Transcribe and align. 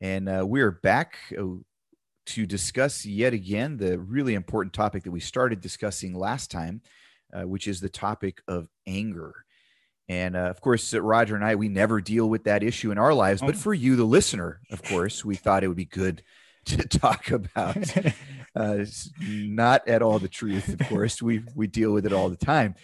And 0.00 0.28
uh, 0.28 0.44
we 0.46 0.60
are 0.60 0.70
back 0.70 1.16
uh, 1.38 1.44
to 2.26 2.46
discuss 2.46 3.04
yet 3.04 3.32
again 3.32 3.76
the 3.76 3.98
really 3.98 4.34
important 4.34 4.72
topic 4.72 5.04
that 5.04 5.10
we 5.10 5.20
started 5.20 5.60
discussing 5.60 6.14
last 6.14 6.50
time, 6.50 6.82
uh, 7.32 7.46
which 7.46 7.66
is 7.66 7.80
the 7.80 7.88
topic 7.88 8.40
of 8.46 8.68
anger. 8.86 9.34
And 10.08 10.36
uh, 10.36 10.40
of 10.50 10.60
course, 10.60 10.94
uh, 10.94 11.00
Roger 11.00 11.34
and 11.34 11.44
I, 11.44 11.56
we 11.56 11.68
never 11.68 12.00
deal 12.00 12.28
with 12.28 12.44
that 12.44 12.62
issue 12.62 12.90
in 12.90 12.98
our 12.98 13.12
lives. 13.12 13.40
But 13.40 13.56
oh. 13.56 13.58
for 13.58 13.74
you, 13.74 13.96
the 13.96 14.04
listener, 14.04 14.60
of 14.70 14.82
course, 14.82 15.24
we 15.24 15.36
thought 15.36 15.64
it 15.64 15.68
would 15.68 15.76
be 15.76 15.84
good 15.84 16.22
to 16.66 16.76
talk 16.88 17.30
about. 17.30 17.76
Uh, 18.56 18.84
not 19.20 19.86
at 19.86 20.02
all 20.02 20.18
the 20.18 20.26
truth, 20.26 20.68
of 20.68 20.88
course. 20.88 21.22
We 21.22 21.44
we 21.54 21.68
deal 21.68 21.92
with 21.92 22.06
it 22.06 22.12
all 22.12 22.28
the 22.28 22.34
time. 22.34 22.74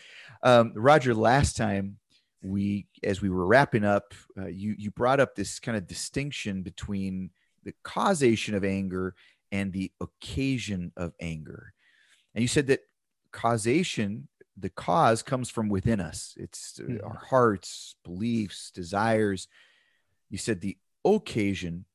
Um, 0.40 0.72
Roger, 0.76 1.14
last 1.14 1.56
time 1.56 1.96
we, 2.44 2.86
as 3.02 3.22
we 3.22 3.30
were 3.30 3.46
wrapping 3.46 3.84
up, 3.84 4.14
uh, 4.38 4.46
you 4.46 4.74
you 4.78 4.90
brought 4.90 5.18
up 5.18 5.34
this 5.34 5.58
kind 5.58 5.76
of 5.76 5.86
distinction 5.86 6.62
between 6.62 7.30
the 7.64 7.74
causation 7.82 8.54
of 8.54 8.64
anger 8.64 9.14
and 9.50 9.72
the 9.72 9.90
occasion 10.00 10.92
of 10.96 11.12
anger, 11.20 11.72
and 12.34 12.42
you 12.42 12.48
said 12.48 12.66
that 12.66 12.80
causation 13.32 14.28
the 14.56 14.68
cause 14.68 15.22
comes 15.22 15.50
from 15.50 15.68
within 15.68 16.00
us. 16.00 16.34
It's 16.36 16.78
mm-hmm. 16.80 17.04
our 17.04 17.16
hearts 17.28 17.96
beliefs 18.04 18.70
desires. 18.70 19.48
You 20.30 20.38
said 20.38 20.60
the 20.60 20.76
occasion 21.04 21.86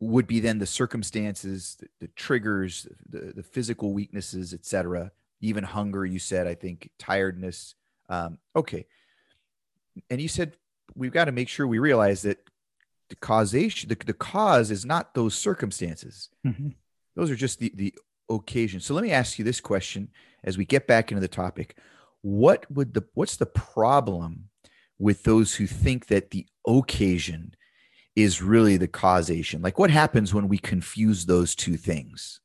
would 0.00 0.26
be 0.26 0.40
then 0.40 0.58
the 0.58 0.66
circumstances 0.66 1.76
the, 1.78 1.88
the 2.00 2.08
triggers 2.08 2.86
the, 3.08 3.32
the 3.36 3.42
physical 3.42 3.92
weaknesses 3.92 4.52
etc 4.52 5.12
even 5.40 5.62
hunger 5.62 6.04
you 6.04 6.18
said 6.18 6.46
i 6.48 6.54
think 6.54 6.90
tiredness. 6.98 7.76
Um, 8.08 8.38
okay 8.56 8.86
and 10.10 10.20
you 10.20 10.28
said 10.28 10.56
we've 10.94 11.12
got 11.12 11.26
to 11.26 11.32
make 11.32 11.48
sure 11.48 11.66
we 11.66 11.78
realize 11.78 12.22
that 12.22 12.38
the 13.08 13.16
causation 13.16 13.88
the, 13.88 13.96
the 14.06 14.12
cause 14.12 14.70
is 14.70 14.84
not 14.84 15.14
those 15.14 15.34
circumstances 15.34 16.28
mm-hmm. 16.46 16.68
those 17.16 17.30
are 17.30 17.36
just 17.36 17.58
the 17.58 17.72
the 17.74 17.94
occasion 18.30 18.80
so 18.80 18.94
let 18.94 19.04
me 19.04 19.10
ask 19.10 19.38
you 19.38 19.44
this 19.44 19.60
question 19.60 20.08
as 20.44 20.58
we 20.58 20.64
get 20.64 20.86
back 20.86 21.10
into 21.10 21.20
the 21.20 21.28
topic, 21.28 21.76
what 22.22 22.70
would 22.70 22.94
the 22.94 23.04
what's 23.14 23.36
the 23.36 23.46
problem 23.46 24.48
with 24.98 25.24
those 25.24 25.54
who 25.54 25.66
think 25.66 26.06
that 26.06 26.30
the 26.30 26.46
occasion 26.66 27.54
is 28.14 28.42
really 28.42 28.76
the 28.76 28.88
causation? 28.88 29.62
Like 29.62 29.78
what 29.78 29.90
happens 29.90 30.34
when 30.34 30.48
we 30.48 30.58
confuse 30.58 31.26
those 31.26 31.54
two 31.54 31.76
things? 31.76 32.40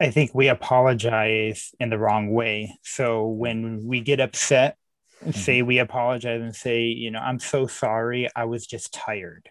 I 0.00 0.10
think 0.10 0.34
we 0.34 0.48
apologize 0.48 1.72
in 1.78 1.90
the 1.90 1.98
wrong 1.98 2.30
way. 2.30 2.78
So 2.82 3.26
when 3.26 3.84
we 3.84 4.00
get 4.00 4.18
upset, 4.18 4.76
mm-hmm. 5.20 5.30
say 5.30 5.62
we 5.62 5.78
apologize 5.78 6.40
and 6.40 6.54
say, 6.54 6.84
you 6.84 7.10
know, 7.10 7.20
I'm 7.20 7.38
so 7.38 7.66
sorry, 7.66 8.28
I 8.34 8.44
was 8.44 8.66
just 8.66 8.92
tired. 8.92 9.48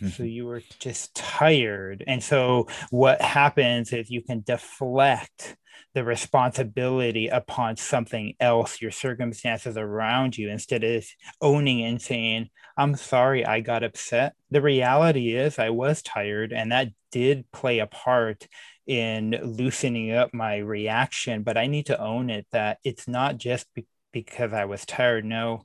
Mm-hmm. 0.00 0.08
So 0.08 0.22
you 0.22 0.46
were 0.46 0.62
just 0.78 1.14
tired. 1.14 2.04
And 2.06 2.22
so 2.22 2.68
what 2.90 3.20
happens 3.20 3.92
is 3.92 4.10
you 4.10 4.22
can 4.22 4.42
deflect 4.42 5.56
the 5.94 6.04
responsibility 6.04 7.28
upon 7.28 7.76
something 7.76 8.34
else, 8.40 8.80
your 8.80 8.90
circumstances 8.90 9.76
around 9.76 10.36
you, 10.36 10.50
instead 10.50 10.84
of 10.84 11.04
owning 11.40 11.82
and 11.82 12.00
saying, 12.00 12.48
I'm 12.76 12.94
sorry, 12.94 13.44
I 13.44 13.60
got 13.60 13.82
upset. 13.82 14.34
The 14.50 14.60
reality 14.60 15.34
is, 15.34 15.58
I 15.58 15.70
was 15.70 16.02
tired, 16.02 16.52
and 16.52 16.70
that 16.72 16.88
did 17.10 17.50
play 17.52 17.78
a 17.80 17.86
part 17.86 18.46
in 18.86 19.38
loosening 19.42 20.12
up 20.12 20.32
my 20.32 20.58
reaction. 20.58 21.42
But 21.42 21.56
I 21.56 21.66
need 21.66 21.86
to 21.86 22.00
own 22.00 22.30
it 22.30 22.46
that 22.52 22.78
it's 22.84 23.08
not 23.08 23.38
just 23.38 23.66
because 24.12 24.52
I 24.52 24.64
was 24.64 24.84
tired. 24.84 25.24
No, 25.24 25.64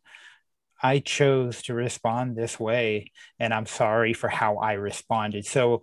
I 0.82 1.00
chose 1.00 1.62
to 1.64 1.74
respond 1.74 2.36
this 2.36 2.60
way, 2.60 3.12
and 3.40 3.54
I'm 3.54 3.66
sorry 3.66 4.14
for 4.14 4.28
how 4.28 4.58
I 4.58 4.74
responded. 4.74 5.46
So 5.46 5.82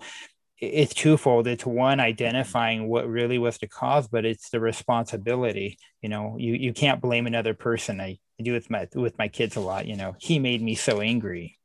it's 0.60 0.93
twofold. 0.93 1.47
It's 1.47 1.65
one 1.65 2.00
identifying 2.00 2.87
what 2.87 3.09
really 3.09 3.38
was 3.38 3.56
the 3.59 3.66
cause, 3.66 4.09
but 4.09 4.26
it's 4.26 4.50
the 4.50 4.60
responsibility. 4.60 5.78
You 6.03 6.10
know, 6.10 6.37
you 6.38 6.53
you 6.54 6.72
can't 6.75 7.00
blame 7.00 7.26
another 7.26 7.54
person. 7.54 8.00
I, 8.00 8.19
I 8.38 8.43
do 8.43 8.53
with 8.53 8.69
my 8.69 8.87
with 8.94 9.19
my 9.19 9.28
kids 9.28 9.56
a 9.56 9.60
lot. 9.60 9.87
You 9.87 9.97
know, 9.97 10.15
he 10.19 10.38
made 10.38 10.60
me 10.60 10.75
so 10.75 11.00
angry. 11.00 11.59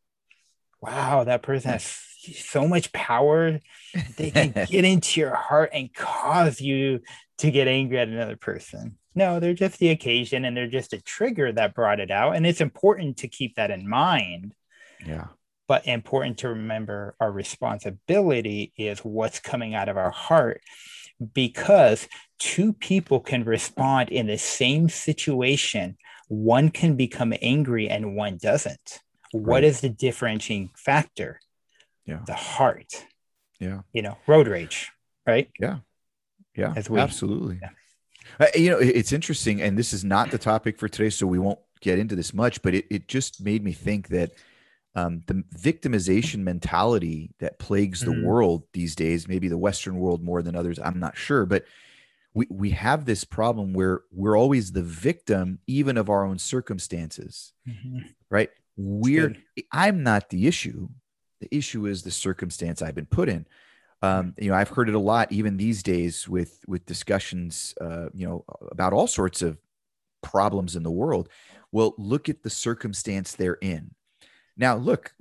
Wow, 0.81 1.25
that 1.25 1.41
person 1.41 1.72
has 1.72 1.84
so 2.35 2.67
much 2.67 2.94
power. 2.94 3.59
They 4.16 4.31
can 4.31 4.51
get 4.69 4.85
into 4.85 5.19
your 5.19 5.35
heart 5.35 5.72
and 5.73 5.94
cause 5.94 6.61
you 6.61 7.01
to 7.39 7.51
get 7.51 7.67
angry 7.67 8.00
at 8.00 8.07
another 8.07 8.38
person. 8.38 8.97
No, 9.15 9.39
they're 9.39 9.53
just 9.53 9.79
the 9.79 9.89
occasion 9.89 10.45
and 10.45 10.55
they're 10.55 10.67
just 10.67 10.93
a 10.93 11.01
trigger 11.01 11.51
that 11.51 11.73
brought 11.73 11.99
it 11.99 12.11
out. 12.11 12.35
And 12.35 12.45
it's 12.45 12.61
important 12.61 13.17
to 13.17 13.27
keep 13.27 13.55
that 13.55 13.71
in 13.71 13.87
mind. 13.87 14.53
Yeah. 15.05 15.27
But 15.67 15.87
important 15.87 16.39
to 16.39 16.49
remember 16.49 17.15
our 17.19 17.31
responsibility 17.31 18.73
is 18.77 18.99
what's 18.99 19.39
coming 19.39 19.73
out 19.73 19.89
of 19.89 19.97
our 19.97 20.11
heart 20.11 20.61
because 21.33 22.07
two 22.37 22.73
people 22.73 23.19
can 23.19 23.45
respond 23.45 24.09
in 24.09 24.27
the 24.27 24.37
same 24.37 24.89
situation. 24.89 25.97
One 26.27 26.69
can 26.69 26.95
become 26.95 27.33
angry 27.41 27.89
and 27.89 28.15
one 28.15 28.37
doesn't. 28.37 28.99
Right. 29.33 29.47
what 29.47 29.63
is 29.63 29.81
the 29.81 29.89
differentiating 29.89 30.69
factor? 30.77 31.39
Yeah. 32.05 32.19
The 32.27 32.35
heart. 32.35 33.05
Yeah. 33.59 33.81
You 33.91 34.03
know 34.03 34.17
road 34.27 34.47
rage 34.47 34.91
right? 35.25 35.49
Yeah. 35.59 35.77
Yeah. 36.55 36.73
We, 36.89 36.99
absolutely. 36.99 37.59
Yeah. 37.61 37.69
Uh, 38.39 38.47
you 38.55 38.69
know 38.69 38.79
it's 38.79 39.13
interesting 39.13 39.61
and 39.61 39.77
this 39.77 39.93
is 39.93 40.03
not 40.03 40.31
the 40.31 40.37
topic 40.37 40.77
for 40.77 40.87
today 40.87 41.09
so 41.09 41.27
we 41.27 41.39
won't 41.39 41.59
get 41.81 41.99
into 41.99 42.15
this 42.15 42.33
much 42.33 42.61
but 42.61 42.73
it, 42.73 42.85
it 42.89 43.07
just 43.07 43.41
made 43.41 43.63
me 43.63 43.71
think 43.71 44.07
that 44.07 44.31
um, 44.95 45.21
the 45.27 45.43
victimization 45.57 46.39
mentality 46.39 47.31
that 47.39 47.59
plagues 47.59 47.99
the 47.99 48.11
mm-hmm. 48.11 48.25
world 48.25 48.63
these 48.71 48.95
days, 48.95 49.27
maybe 49.27 49.49
the 49.49 49.57
Western 49.57 49.97
world 49.97 50.23
more 50.23 50.41
than 50.41 50.55
others, 50.55 50.79
I'm 50.79 50.99
not 50.99 51.17
sure, 51.17 51.45
but 51.45 51.65
we, 52.33 52.47
we 52.49 52.69
have 52.71 53.05
this 53.05 53.25
problem 53.25 53.73
where 53.73 54.01
we're 54.11 54.37
always 54.37 54.71
the 54.71 54.81
victim, 54.81 55.59
even 55.67 55.97
of 55.97 56.09
our 56.09 56.25
own 56.25 56.39
circumstances, 56.39 57.51
mm-hmm. 57.67 57.99
right? 58.29 58.49
We're, 58.77 59.35
I'm 59.71 60.03
not 60.03 60.29
the 60.29 60.47
issue. 60.47 60.87
The 61.41 61.53
issue 61.53 61.85
is 61.87 62.03
the 62.03 62.11
circumstance 62.11 62.81
I've 62.81 62.95
been 62.95 63.05
put 63.05 63.27
in. 63.27 63.45
Um, 64.05 64.33
you 64.38 64.49
know, 64.49 64.55
I've 64.55 64.69
heard 64.69 64.89
it 64.89 64.95
a 64.95 64.99
lot, 64.99 65.31
even 65.31 65.57
these 65.57 65.83
days, 65.83 66.27
with 66.27 66.63
with 66.67 66.85
discussions, 66.85 67.73
uh, 67.81 68.07
you 68.13 68.27
know, 68.27 68.45
about 68.71 68.93
all 68.93 69.07
sorts 69.07 69.41
of 69.41 69.57
problems 70.21 70.75
in 70.75 70.83
the 70.83 70.91
world. 70.91 71.29
Well, 71.71 71.93
look 71.97 72.29
at 72.29 72.43
the 72.43 72.49
circumstance 72.49 73.33
they're 73.33 73.59
in 73.61 73.91
now, 74.57 74.77
look, 74.77 75.13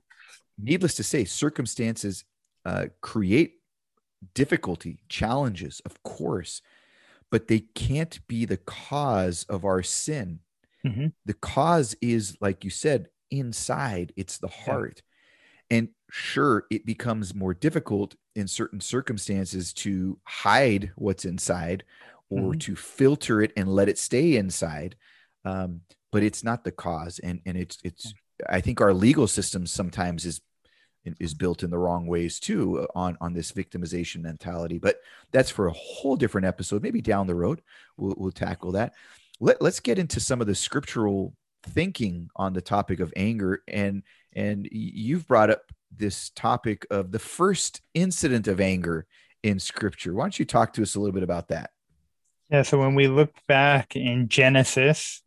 needless 0.59 0.95
to 0.95 1.03
say, 1.03 1.25
circumstances 1.25 2.25
uh, 2.65 2.87
create 3.01 3.61
difficulty, 4.35 4.99
challenges, 5.09 5.81
of 5.85 6.03
course, 6.03 6.63
but 7.31 7.49
they 7.49 7.61
can't 7.61 8.21
be 8.29 8.45
the 8.45 8.57
cause 8.59 9.45
of 9.49 9.65
our 9.65 9.83
sin. 9.83 10.41
Mm-hmm. 10.87 11.09
The 11.25 11.35
cause 11.35 11.97
is, 12.01 12.37
like 12.41 12.65
you 12.65 12.71
said, 12.71 13.09
inside, 13.31 14.13
it's 14.17 14.39
the 14.39 14.49
heart. 14.49 15.03
Yeah. 15.71 15.79
And 15.79 15.89
sure, 16.17 16.65
it 16.71 16.87
becomes 16.87 17.35
more 17.35 17.53
difficult 17.53 18.15
in 18.37 18.47
certain 18.47 18.81
circumstances 18.81 19.73
to 19.73 20.17
hide 20.23 20.93
what's 20.95 21.25
inside 21.25 21.83
or 22.31 22.51
mm-hmm. 22.51 22.59
to 22.59 22.77
filter 22.77 23.43
it 23.43 23.53
and 23.57 23.69
let 23.69 23.89
it 23.89 23.99
stay 23.99 24.37
inside. 24.37 24.95
Um, 25.45 25.81
but 26.13 26.23
it's 26.23 26.45
not 26.45 26.63
the 26.63 26.71
cause. 26.71 27.19
And, 27.19 27.41
and 27.45 27.57
it's, 27.59 27.79
it's, 27.83 28.15
I 28.49 28.61
think 28.61 28.81
our 28.81 28.95
legal 28.95 29.27
system 29.27 29.67
sometimes 29.67 30.25
is 30.25 30.41
is 31.21 31.35
built 31.35 31.63
in 31.63 31.69
the 31.69 31.77
wrong 31.77 32.07
ways 32.07 32.41
too 32.41 32.81
uh, 32.81 32.87
on 32.95 33.19
on 33.21 33.35
this 33.35 33.53
victimization 33.53 34.23
mentality. 34.23 34.79
But 34.79 35.01
that's 35.33 35.51
for 35.51 35.67
a 35.67 35.73
whole 35.73 36.17
different 36.17 36.47
episode. 36.47 36.83
Maybe 36.83 37.03
down 37.03 37.27
the 37.27 37.35
road 37.35 37.61
we'll, 37.99 38.15
we'll 38.17 38.33
tackle 38.33 38.73
that. 38.73 38.95
Let, 39.39 39.61
let's 39.61 39.81
get 39.81 39.99
into 39.99 40.19
some 40.19 40.41
of 40.41 40.47
the 40.47 40.55
scriptural 40.55 41.35
thinking 41.63 42.31
on 42.37 42.55
the 42.55 42.63
topic 42.63 43.01
of 43.01 43.13
anger 43.17 43.63
and 43.69 44.03
and 44.35 44.67
you've 44.73 45.29
brought 45.29 45.51
up 45.51 45.61
this 45.99 46.31
topic 46.31 46.87
of 46.91 47.13
the 47.13 47.19
first 47.19 47.81
incident 47.95 48.49
of 48.49 48.61
anger 48.61 49.07
in 49.43 49.59
scripture 49.59 50.15
why 50.15 50.25
don't 50.25 50.39
you 50.39 50.45
talk 50.45 50.73
to 50.73 50.83
us 50.83 50.95
a 50.95 51.01
little 51.01 51.15
bit 51.15 51.23
about 51.23 51.49
that 51.49 51.71
yeah 52.51 52.63
so 52.63 52.79
when 52.79 52.95
we 52.95 53.09
look 53.09 53.33
back 53.47 53.97
in 53.97 54.29
genesis 54.29 55.23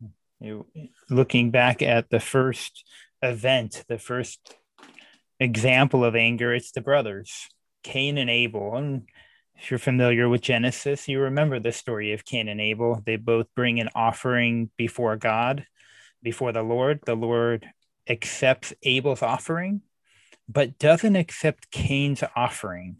looking 1.09 1.51
back 1.51 1.81
at 1.81 2.09
the 2.09 2.19
first 2.19 2.83
event, 3.21 3.83
the 3.87 3.97
first 3.97 4.55
example 5.39 6.03
of 6.03 6.15
anger, 6.15 6.53
it's 6.53 6.71
the 6.71 6.81
brothers. 6.81 7.47
Cain 7.83 8.17
and 8.17 8.29
Abel. 8.29 8.75
And 8.75 9.07
if 9.55 9.71
you're 9.71 9.79
familiar 9.79 10.29
with 10.29 10.41
Genesis, 10.41 11.07
you 11.07 11.19
remember 11.19 11.59
the 11.59 11.71
story 11.71 12.13
of 12.13 12.25
Cain 12.25 12.47
and 12.47 12.61
Abel. 12.61 13.01
They 13.05 13.15
both 13.15 13.47
bring 13.55 13.79
an 13.79 13.89
offering 13.95 14.69
before 14.77 15.15
God, 15.15 15.65
before 16.21 16.51
the 16.51 16.63
Lord. 16.63 16.99
The 17.05 17.15
Lord 17.15 17.65
accepts 18.09 18.73
Abel's 18.83 19.21
offering, 19.21 19.81
but 20.47 20.77
doesn't 20.79 21.15
accept 21.15 21.71
Cain's 21.71 22.23
offering. 22.35 22.97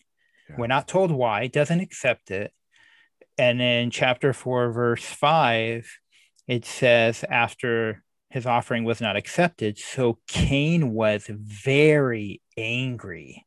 Yeah. 0.50 0.56
We're 0.58 0.68
not 0.68 0.88
told 0.88 1.12
why, 1.12 1.48
doesn't 1.48 1.80
accept 1.80 2.32
it. 2.32 2.52
And 3.38 3.62
in 3.62 3.92
chapter 3.92 4.34
4, 4.34 4.72
verse 4.72 5.06
5, 5.06 5.90
it 6.48 6.66
says, 6.66 7.24
after 7.30 8.04
his 8.30 8.46
offering 8.46 8.84
was 8.84 9.00
not 9.00 9.16
accepted, 9.16 9.78
so 9.78 10.20
Cain 10.28 10.94
was 10.94 11.28
very 11.30 12.42
angry 12.58 13.46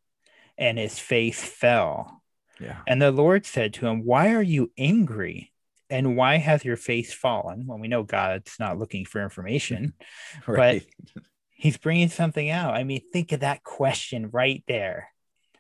and 0.57 0.79
his 0.79 0.99
face 0.99 1.43
fell. 1.43 2.23
Yeah. 2.61 2.79
And 2.87 3.01
the 3.01 3.11
Lord 3.11 3.47
said 3.47 3.75
to 3.75 3.87
him, 3.87 4.05
Why 4.05 4.35
are 4.35 4.43
you 4.43 4.71
angry? 4.79 5.53
And 5.89 6.17
why 6.17 6.37
has 6.37 6.65
your 6.65 6.77
face 6.77 7.13
fallen? 7.13 7.67
Well, 7.67 7.79
we 7.79 7.89
know 7.89 8.05
God's 8.05 8.55
not 8.61 8.79
looking 8.79 9.05
for 9.05 9.23
information, 9.23 9.95
right. 10.47 10.87
but 11.15 11.23
he's 11.61 11.77
bringing 11.77 12.09
something 12.09 12.49
out. 12.49 12.75
I 12.75 12.85
mean, 12.85 13.03
think 13.13 13.33
of 13.33 13.41
that 13.41 13.63
question 13.63 14.31
right 14.33 14.65
there. 14.67 15.11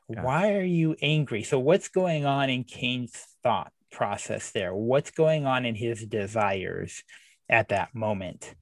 Yeah. 0.09 0.23
Why 0.23 0.55
are 0.55 0.63
you 0.63 0.97
angry? 1.03 1.43
So, 1.43 1.59
what's 1.59 1.89
going 1.89 2.25
on 2.25 2.49
in 2.49 2.65
Cain's 2.65 3.13
thought 3.43 3.71
process 3.93 4.51
there? 4.51 4.75
What's 4.75 5.11
going 5.11 5.47
on 5.47 5.67
in 5.67 5.75
his 5.75 6.05
desires 6.05 7.05
at 7.49 7.69
that 7.69 7.95
moment? 7.95 8.55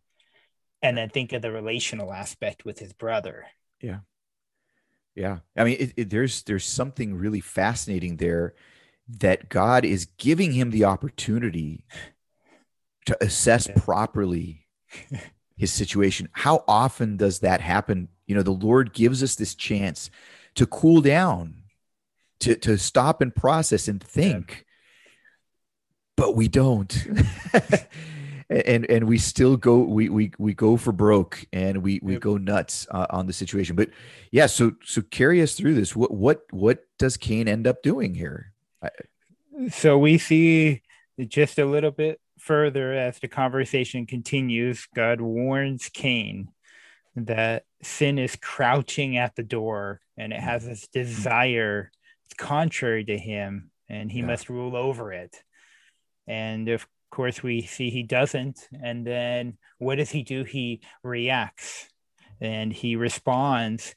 And 0.82 0.96
then 0.96 1.08
think 1.08 1.32
of 1.32 1.40
the 1.40 1.52
relational 1.52 2.12
aspect 2.12 2.64
with 2.64 2.78
his 2.78 2.92
brother. 2.92 3.46
Yeah. 3.80 4.00
Yeah. 5.14 5.38
I 5.56 5.64
mean, 5.64 5.76
it, 5.78 5.92
it, 5.96 6.10
there's 6.10 6.42
there's 6.42 6.66
something 6.66 7.14
really 7.14 7.40
fascinating 7.40 8.16
there 8.16 8.54
that 9.20 9.48
God 9.48 9.84
is 9.84 10.08
giving 10.18 10.52
him 10.52 10.70
the 10.70 10.84
opportunity 10.84 11.84
to 13.06 13.16
assess 13.24 13.68
yeah. 13.68 13.74
properly 13.76 14.66
his 15.58 15.72
situation. 15.72 16.28
How 16.32 16.64
often 16.66 17.18
does 17.18 17.40
that 17.40 17.60
happen? 17.60 18.08
You 18.26 18.36
know, 18.36 18.42
the 18.42 18.52
Lord 18.52 18.94
gives 18.94 19.22
us 19.22 19.34
this 19.34 19.54
chance 19.54 20.08
to 20.54 20.64
cool 20.66 21.02
down, 21.02 21.62
to, 22.40 22.54
to 22.54 22.78
stop 22.78 23.20
and 23.20 23.34
process 23.34 23.88
and 23.88 24.02
think, 24.02 24.50
yeah. 24.50 24.62
but 26.16 26.36
we 26.36 26.48
don't. 26.48 26.96
and 28.50 28.88
and 28.88 29.06
we 29.06 29.18
still 29.18 29.56
go 29.56 29.80
we 29.80 30.08
we 30.08 30.30
we 30.38 30.54
go 30.54 30.76
for 30.76 30.90
broke 30.90 31.44
and 31.52 31.82
we 31.82 32.00
we 32.02 32.14
yep. 32.14 32.22
go 32.22 32.38
nuts 32.38 32.86
uh, 32.90 33.06
on 33.10 33.26
the 33.26 33.32
situation 33.32 33.76
but 33.76 33.90
yeah 34.30 34.46
so 34.46 34.72
so 34.82 35.02
carry 35.10 35.42
us 35.42 35.54
through 35.54 35.74
this 35.74 35.94
what 35.94 36.10
what 36.10 36.46
what 36.50 36.84
does 36.98 37.18
cain 37.18 37.46
end 37.46 37.66
up 37.66 37.82
doing 37.82 38.14
here 38.14 38.52
so 39.70 39.98
we 39.98 40.16
see 40.16 40.80
just 41.26 41.58
a 41.58 41.66
little 41.66 41.90
bit 41.90 42.20
further 42.48 42.94
as 42.94 43.18
the 43.18 43.28
conversation 43.28 44.06
continues, 44.06 44.88
God 44.94 45.20
warns 45.20 45.90
Cain 45.90 46.48
that 47.14 47.64
sin 47.82 48.18
is 48.18 48.36
crouching 48.36 49.18
at 49.18 49.36
the 49.36 49.42
door 49.42 50.00
and 50.16 50.32
it 50.32 50.40
has 50.40 50.64
this 50.64 50.88
desire 50.88 51.90
it's 52.24 52.34
contrary 52.34 53.04
to 53.04 53.18
him 53.18 53.70
and 53.88 54.10
he 54.10 54.20
yeah. 54.20 54.26
must 54.26 54.48
rule 54.50 54.76
over 54.76 55.12
it. 55.12 55.36
And 56.26 56.68
of 56.68 56.86
course, 57.10 57.42
we 57.42 57.62
see 57.62 57.90
he 57.90 58.02
doesn't. 58.02 58.68
And 58.82 59.06
then 59.06 59.58
what 59.78 59.96
does 59.96 60.10
he 60.10 60.22
do? 60.22 60.44
He 60.44 60.80
reacts 61.02 61.88
and 62.40 62.72
he 62.72 62.96
responds. 62.96 63.94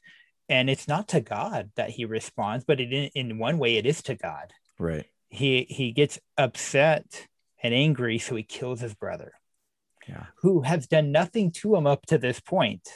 And 0.48 0.68
it's 0.68 0.88
not 0.88 1.08
to 1.08 1.20
God 1.20 1.70
that 1.76 1.90
he 1.90 2.04
responds, 2.04 2.64
but 2.64 2.80
it, 2.80 3.12
in 3.14 3.38
one 3.38 3.58
way, 3.58 3.76
it 3.76 3.86
is 3.86 4.02
to 4.04 4.14
God. 4.14 4.52
Right. 4.78 5.06
He 5.28 5.66
he 5.68 5.92
gets 5.92 6.18
upset 6.36 7.26
and 7.62 7.74
angry, 7.74 8.18
so 8.18 8.34
he 8.34 8.42
kills 8.42 8.80
his 8.80 8.94
brother, 8.94 9.32
yeah. 10.08 10.26
who 10.40 10.62
has 10.62 10.86
done 10.86 11.12
nothing 11.12 11.50
to 11.52 11.76
him 11.76 11.86
up 11.86 12.06
to 12.06 12.18
this 12.18 12.40
point. 12.40 12.88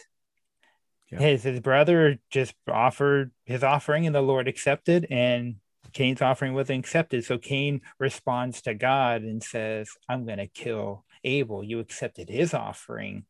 Yeah. 1.10 1.20
His 1.20 1.44
his 1.44 1.60
brother 1.60 2.18
just 2.30 2.54
offered 2.68 3.30
his 3.44 3.62
offering, 3.62 4.06
and 4.06 4.14
the 4.14 4.22
Lord 4.22 4.48
accepted, 4.48 5.06
and 5.08 5.56
Cain's 5.92 6.20
offering 6.20 6.52
wasn't 6.52 6.80
accepted. 6.80 7.24
So 7.24 7.38
Cain 7.38 7.80
responds 8.00 8.62
to 8.62 8.74
God 8.74 9.22
and 9.22 9.42
says, 9.42 9.88
"I'm 10.08 10.26
going 10.26 10.38
to 10.38 10.48
kill 10.48 11.04
Abel. 11.22 11.62
You 11.62 11.78
accepted 11.78 12.28
his 12.28 12.54
offering." 12.54 13.24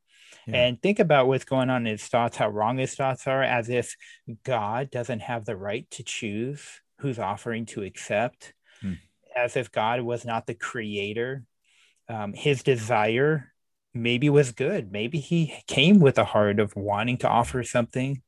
Yeah. 0.46 0.56
And 0.56 0.80
think 0.80 0.98
about 0.98 1.26
what's 1.26 1.44
going 1.44 1.70
on 1.70 1.86
in 1.86 1.92
his 1.92 2.06
thoughts, 2.06 2.36
how 2.36 2.48
wrong 2.48 2.78
his 2.78 2.94
thoughts 2.94 3.26
are, 3.26 3.42
as 3.42 3.68
if 3.68 3.96
God 4.44 4.90
doesn't 4.90 5.20
have 5.20 5.44
the 5.44 5.56
right 5.56 5.88
to 5.92 6.02
choose 6.02 6.62
whose 6.98 7.18
offering 7.18 7.66
to 7.66 7.82
accept 7.82 8.54
hmm. 8.80 8.94
As 9.36 9.56
if 9.56 9.70
God 9.70 10.00
was 10.00 10.24
not 10.24 10.46
the 10.46 10.54
creator. 10.54 11.44
Um, 12.08 12.32
his 12.32 12.62
desire 12.62 13.52
maybe 13.92 14.28
was 14.28 14.52
good. 14.52 14.90
Maybe 14.90 15.18
he 15.18 15.54
came 15.66 16.00
with 16.00 16.18
a 16.18 16.24
heart 16.24 16.58
of 16.58 16.74
wanting 16.74 17.18
to 17.18 17.28
offer 17.28 17.62
something 17.62 18.22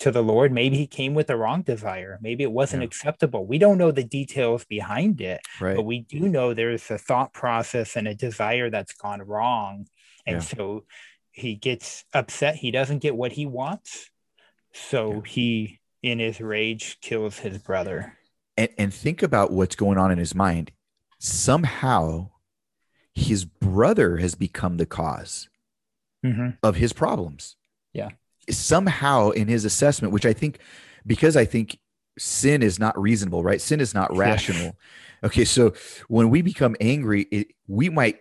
to 0.00 0.10
the 0.10 0.22
Lord. 0.22 0.52
Maybe 0.52 0.76
he 0.76 0.86
came 0.86 1.14
with 1.14 1.28
the 1.28 1.36
wrong 1.36 1.62
desire. 1.62 2.18
Maybe 2.20 2.42
it 2.42 2.52
wasn't 2.52 2.82
yeah. 2.82 2.86
acceptable. 2.86 3.46
We 3.46 3.58
don't 3.58 3.78
know 3.78 3.90
the 3.90 4.04
details 4.04 4.64
behind 4.64 5.20
it, 5.20 5.40
right. 5.60 5.76
but 5.76 5.84
we 5.84 6.00
do 6.00 6.28
know 6.28 6.52
there's 6.52 6.90
a 6.90 6.98
thought 6.98 7.32
process 7.32 7.96
and 7.96 8.08
a 8.08 8.14
desire 8.14 8.70
that's 8.70 8.94
gone 8.94 9.22
wrong. 9.22 9.86
And 10.26 10.36
yeah. 10.36 10.40
so 10.40 10.84
he 11.30 11.54
gets 11.54 12.04
upset. 12.12 12.56
He 12.56 12.70
doesn't 12.70 13.00
get 13.00 13.16
what 13.16 13.32
he 13.32 13.46
wants. 13.46 14.10
So 14.72 15.14
yeah. 15.14 15.20
he, 15.26 15.80
in 16.02 16.18
his 16.18 16.40
rage, 16.40 16.98
kills 17.00 17.38
his 17.38 17.58
brother 17.58 18.16
and, 18.56 18.68
and 18.78 18.94
think 18.94 19.22
about 19.22 19.52
what's 19.52 19.76
going 19.76 19.98
on 19.98 20.10
in 20.10 20.18
his 20.18 20.34
mind. 20.34 20.72
Somehow, 21.18 22.30
his 23.14 23.44
brother 23.44 24.18
has 24.18 24.34
become 24.34 24.76
the 24.76 24.86
cause 24.86 25.48
mm-hmm. 26.24 26.50
of 26.62 26.76
his 26.76 26.92
problems. 26.92 27.56
Yeah. 27.92 28.10
Somehow, 28.50 29.30
in 29.30 29.48
his 29.48 29.64
assessment, 29.64 30.12
which 30.12 30.26
I 30.26 30.32
think, 30.32 30.58
because 31.06 31.36
I 31.36 31.44
think 31.44 31.78
sin 32.18 32.62
is 32.62 32.78
not 32.78 33.00
reasonable, 33.00 33.42
right? 33.42 33.60
Sin 33.60 33.80
is 33.80 33.94
not 33.94 34.14
rational. 34.16 34.76
Okay, 35.22 35.44
so 35.44 35.72
when 36.08 36.28
we 36.28 36.42
become 36.42 36.76
angry, 36.80 37.22
it, 37.30 37.48
we 37.66 37.88
might 37.88 38.20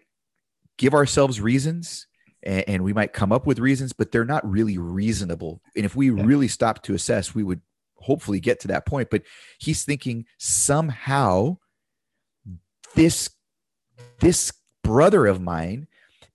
give 0.77 0.93
ourselves 0.93 1.41
reasons 1.41 2.07
and, 2.41 2.63
and, 2.67 2.83
we 2.83 2.93
might 2.93 3.13
come 3.13 3.31
up 3.31 3.45
with 3.45 3.59
reasons, 3.59 3.93
but 3.93 4.11
they're 4.11 4.25
not 4.25 4.49
really 4.49 4.77
reasonable. 4.77 5.61
And 5.75 5.85
if 5.85 5.95
we 5.95 6.11
yeah. 6.11 6.23
really 6.23 6.47
stop 6.47 6.81
to 6.83 6.93
assess, 6.93 7.35
we 7.35 7.43
would 7.43 7.61
hopefully 8.03 8.39
get 8.39 8.59
to 8.61 8.67
that 8.69 8.85
point. 8.85 9.09
But 9.09 9.23
he's 9.57 9.83
thinking 9.83 10.25
somehow 10.37 11.57
this 12.95 13.29
this 14.19 14.53
brother 14.83 15.25
of 15.25 15.41
mine, 15.41 15.87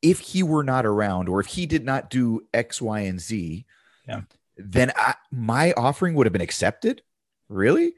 if 0.02 0.20
he 0.20 0.42
were 0.42 0.64
not 0.64 0.86
around 0.86 1.28
or 1.28 1.40
if 1.40 1.46
he 1.46 1.66
did 1.66 1.84
not 1.84 2.10
do 2.10 2.42
X, 2.52 2.80
Y, 2.80 3.00
and 3.00 3.20
Z, 3.20 3.64
yeah. 4.06 4.22
then 4.56 4.92
I, 4.96 5.14
my 5.30 5.72
offering 5.72 6.14
would 6.14 6.26
have 6.26 6.32
been 6.32 6.42
accepted. 6.42 7.02
Really? 7.48 7.94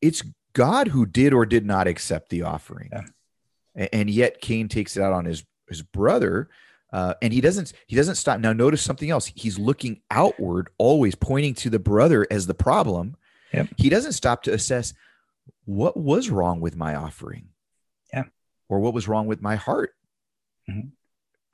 It's 0.00 0.22
God 0.52 0.88
who 0.88 1.06
did 1.06 1.32
or 1.32 1.46
did 1.46 1.64
not 1.64 1.86
accept 1.86 2.30
the 2.30 2.42
offering. 2.42 2.90
Yeah. 2.92 3.86
And 3.92 4.10
yet 4.10 4.40
Cain 4.40 4.68
takes 4.68 4.96
it 4.96 5.02
out 5.02 5.12
on 5.12 5.24
his 5.24 5.44
his 5.68 5.82
brother 5.82 6.50
uh, 6.92 7.14
and 7.22 7.32
he 7.32 7.40
doesn't 7.40 7.72
he 7.86 7.96
doesn't 7.96 8.16
stop. 8.16 8.40
Now 8.40 8.52
notice 8.52 8.82
something 8.82 9.10
else. 9.10 9.26
He's 9.34 9.58
looking 9.58 10.00
outward, 10.10 10.68
always 10.78 11.14
pointing 11.14 11.54
to 11.54 11.70
the 11.70 11.78
brother 11.78 12.26
as 12.30 12.46
the 12.46 12.54
problem. 12.54 13.16
Yep. 13.52 13.68
He 13.76 13.88
doesn't 13.88 14.12
stop 14.12 14.42
to 14.44 14.52
assess 14.52 14.94
what 15.64 15.96
was 15.96 16.30
wrong 16.30 16.60
with 16.60 16.76
my 16.76 16.94
offering. 16.94 17.48
Yeah. 18.12 18.24
Or 18.68 18.80
what 18.80 18.94
was 18.94 19.08
wrong 19.08 19.26
with 19.26 19.40
my 19.40 19.56
heart. 19.56 19.94
Mm-hmm. 20.68 20.88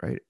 Right. 0.04 0.20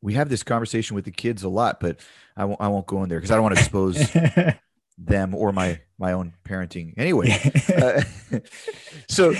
We 0.00 0.14
have 0.14 0.28
this 0.28 0.42
conversation 0.42 0.94
with 0.94 1.04
the 1.04 1.10
kids 1.10 1.42
a 1.42 1.48
lot, 1.48 1.80
but 1.80 2.00
I 2.36 2.44
won't 2.44 2.60
I 2.60 2.68
won't 2.68 2.86
go 2.86 3.02
in 3.02 3.08
there 3.08 3.18
because 3.18 3.30
I 3.30 3.34
don't 3.34 3.44
want 3.44 3.56
to 3.56 3.60
expose 3.60 4.12
them 4.98 5.34
or 5.34 5.52
my 5.52 5.80
my 5.98 6.12
own 6.12 6.34
parenting. 6.44 6.94
Anyway. 6.96 7.36
uh, 7.76 8.02
so 9.08 9.34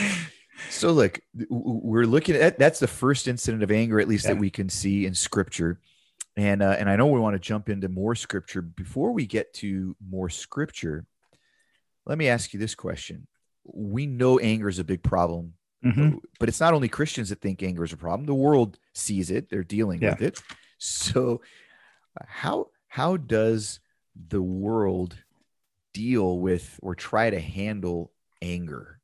so 0.70 0.92
look, 0.92 1.20
we're 1.48 2.06
looking 2.06 2.36
at 2.36 2.58
that's 2.58 2.78
the 2.78 2.86
first 2.86 3.28
incident 3.28 3.62
of 3.62 3.70
anger, 3.70 4.00
at 4.00 4.08
least 4.08 4.24
yeah. 4.24 4.34
that 4.34 4.40
we 4.40 4.50
can 4.50 4.68
see 4.68 5.06
in 5.06 5.14
Scripture, 5.14 5.80
and 6.36 6.62
uh, 6.62 6.76
and 6.78 6.88
I 6.88 6.96
know 6.96 7.06
we 7.06 7.20
want 7.20 7.34
to 7.34 7.40
jump 7.40 7.68
into 7.68 7.88
more 7.88 8.14
Scripture. 8.14 8.62
Before 8.62 9.12
we 9.12 9.26
get 9.26 9.52
to 9.54 9.96
more 10.06 10.28
Scripture, 10.28 11.06
let 12.04 12.18
me 12.18 12.28
ask 12.28 12.52
you 12.52 12.60
this 12.60 12.74
question: 12.74 13.26
We 13.64 14.06
know 14.06 14.38
anger 14.38 14.68
is 14.68 14.78
a 14.78 14.84
big 14.84 15.02
problem, 15.02 15.54
mm-hmm. 15.84 16.18
but 16.38 16.48
it's 16.48 16.60
not 16.60 16.74
only 16.74 16.88
Christians 16.88 17.30
that 17.30 17.40
think 17.40 17.62
anger 17.62 17.84
is 17.84 17.92
a 17.92 17.96
problem. 17.96 18.26
The 18.26 18.34
world 18.34 18.78
sees 18.94 19.30
it; 19.30 19.50
they're 19.50 19.64
dealing 19.64 20.02
yeah. 20.02 20.10
with 20.10 20.22
it. 20.22 20.42
So, 20.78 21.40
how 22.26 22.68
how 22.88 23.16
does 23.16 23.80
the 24.28 24.42
world 24.42 25.16
deal 25.92 26.38
with 26.38 26.78
or 26.82 26.94
try 26.94 27.30
to 27.30 27.40
handle 27.40 28.12
anger? 28.42 28.95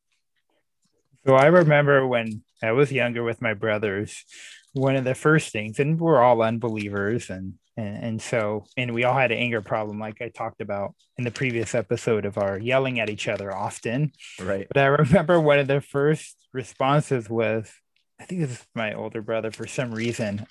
So 1.27 1.35
I 1.35 1.47
remember 1.47 2.07
when 2.07 2.43
I 2.63 2.73
was 2.73 2.91
younger 2.91 3.23
with 3.23 3.41
my 3.41 3.55
brothers, 3.55 4.25
one 4.73 4.97
of 4.97 5.05
the 5.05 5.15
first 5.15 5.53
things, 5.53 5.79
and 5.79 6.01
we're 6.01 6.21
all 6.21 6.43
unbelievers, 6.43 7.31
and 7.31 7.55
And, 7.77 8.05
and 8.05 8.23
so, 8.23 8.67
and 8.77 8.93
we 8.93 9.05
all 9.05 9.17
had 9.17 9.33
an 9.33 9.39
anger 9.39 9.63
problem, 9.63 9.99
like 9.99 10.21
I 10.21 10.29
talked 10.29 10.61
about 10.61 10.95
in 11.17 11.25
the 11.25 11.31
previous 11.31 11.75
episode 11.75 12.27
of 12.27 12.37
our 12.37 12.59
yelling 12.59 13.01
at 13.01 13.09
each 13.09 13.29
other 13.29 13.55
often. 13.55 14.13
Right. 14.39 14.67
But 14.69 14.83
I 14.83 14.87
remember 14.87 15.41
one 15.41 15.59
of 15.59 15.69
the 15.69 15.81
first 15.81 16.37
responses 16.53 17.31
was, 17.31 17.73
I 18.21 18.25
think 18.25 18.43
this 18.43 18.51
is 18.51 18.67
my 18.75 18.93
older 18.93 19.23
brother 19.23 19.51
for 19.51 19.67
some 19.67 19.93
reason, 19.93 20.47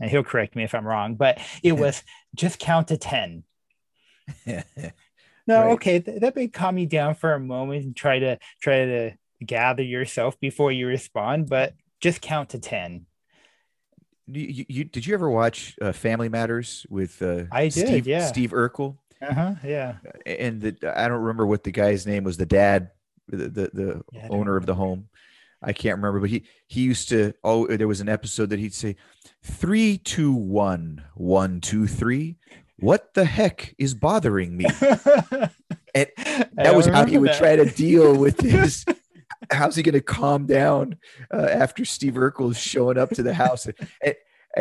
and 0.00 0.10
he'll 0.10 0.24
correct 0.24 0.56
me 0.56 0.64
if 0.64 0.74
I'm 0.74 0.86
wrong, 0.86 1.16
but 1.16 1.38
it 1.62 1.72
was 1.78 2.02
just 2.34 2.58
count 2.58 2.88
to 2.88 2.96
10. 2.96 3.44
no, 4.46 4.62
right. 5.48 5.72
okay, 5.72 5.98
that 5.98 6.34
may 6.34 6.48
calm 6.48 6.78
you 6.78 6.86
down 6.86 7.14
for 7.14 7.34
a 7.34 7.40
moment 7.40 7.84
and 7.84 7.94
try 7.94 8.18
to 8.18 8.38
try 8.62 8.86
to 8.86 9.12
gather 9.46 9.82
yourself 9.82 10.38
before 10.40 10.72
you 10.72 10.86
respond, 10.86 11.48
but 11.48 11.74
just 12.00 12.20
count 12.20 12.50
to 12.50 12.58
10. 12.58 13.06
You, 14.26 14.64
you, 14.68 14.84
did 14.84 15.06
you 15.06 15.14
ever 15.14 15.30
watch 15.30 15.76
uh, 15.82 15.92
Family 15.92 16.28
Matters 16.28 16.86
with 16.88 17.20
uh, 17.20 17.44
I 17.52 17.64
did, 17.64 17.86
Steve, 17.86 18.06
yeah. 18.06 18.26
Steve 18.26 18.50
Urkel? 18.52 18.96
Uh-huh, 19.20 19.54
yeah. 19.62 19.96
And 20.24 20.60
the, 20.60 20.94
I 20.98 21.08
don't 21.08 21.20
remember 21.20 21.46
what 21.46 21.62
the 21.62 21.72
guy's 21.72 22.06
name 22.06 22.24
was, 22.24 22.36
the 22.36 22.46
dad, 22.46 22.90
the 23.28 23.48
the, 23.48 23.70
the 23.72 24.02
yeah, 24.12 24.28
owner 24.30 24.56
of 24.56 24.66
the 24.66 24.74
home. 24.74 25.08
I 25.62 25.72
can't 25.72 25.96
remember, 25.96 26.20
but 26.20 26.30
he 26.30 26.44
he 26.66 26.82
used 26.82 27.08
to 27.10 27.32
oh 27.42 27.66
there 27.66 27.88
was 27.88 28.00
an 28.00 28.08
episode 28.08 28.50
that 28.50 28.58
he'd 28.58 28.74
say 28.74 28.96
three, 29.42 29.98
two, 29.98 30.32
one, 30.32 31.02
one, 31.14 31.60
two, 31.60 31.86
three. 31.86 32.36
What 32.78 33.14
the 33.14 33.24
heck 33.24 33.74
is 33.78 33.94
bothering 33.94 34.56
me? 34.56 34.66
and 35.94 36.08
that 36.54 36.74
was 36.74 36.86
how 36.86 37.06
he 37.06 37.18
would 37.18 37.30
that. 37.30 37.38
try 37.38 37.56
to 37.56 37.64
deal 37.66 38.16
with 38.16 38.40
his 38.42 38.84
how's 39.50 39.76
he 39.76 39.82
going 39.82 39.94
to 39.94 40.00
calm 40.00 40.46
down 40.46 40.96
uh, 41.32 41.48
after 41.50 41.84
Steve 41.84 42.14
Urkel 42.14 42.50
is 42.50 42.58
showing 42.58 42.98
up 42.98 43.10
to 43.10 43.22
the 43.22 43.34
house? 43.34 43.66
And, 43.66 44.14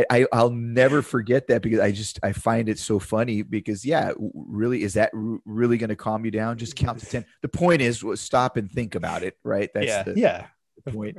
I, 0.10 0.26
I'll 0.32 0.50
never 0.50 1.02
forget 1.02 1.48
that 1.48 1.62
because 1.62 1.80
I 1.80 1.92
just 1.92 2.20
I 2.24 2.32
find 2.34 2.68
it 2.68 2.80
so 2.80 2.98
funny 2.98 3.44
because 3.44 3.86
yeah, 3.86 4.14
really 4.34 4.82
is 4.82 4.96
that 4.96 5.12
really 5.14 5.78
going 5.78 5.92
to 5.92 5.96
calm 5.96 6.26
you 6.26 6.32
down? 6.32 6.58
Just 6.58 6.76
count 6.76 7.00
to 7.00 7.06
ten. 7.06 7.26
The 7.42 7.48
point 7.48 7.82
is, 7.82 8.04
stop 8.16 8.58
and 8.58 8.72
think 8.72 8.96
about 8.96 9.24
it, 9.24 9.38
right? 9.44 9.70
That's 9.74 9.86
yeah, 9.86 10.04
the, 10.04 10.20
yeah. 10.20 10.48
The 10.84 10.92
point. 10.92 11.18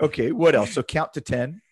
Okay, 0.00 0.32
what 0.32 0.56
else? 0.56 0.72
So 0.72 0.82
count 0.82 1.12
to 1.12 1.20
ten. 1.20 1.62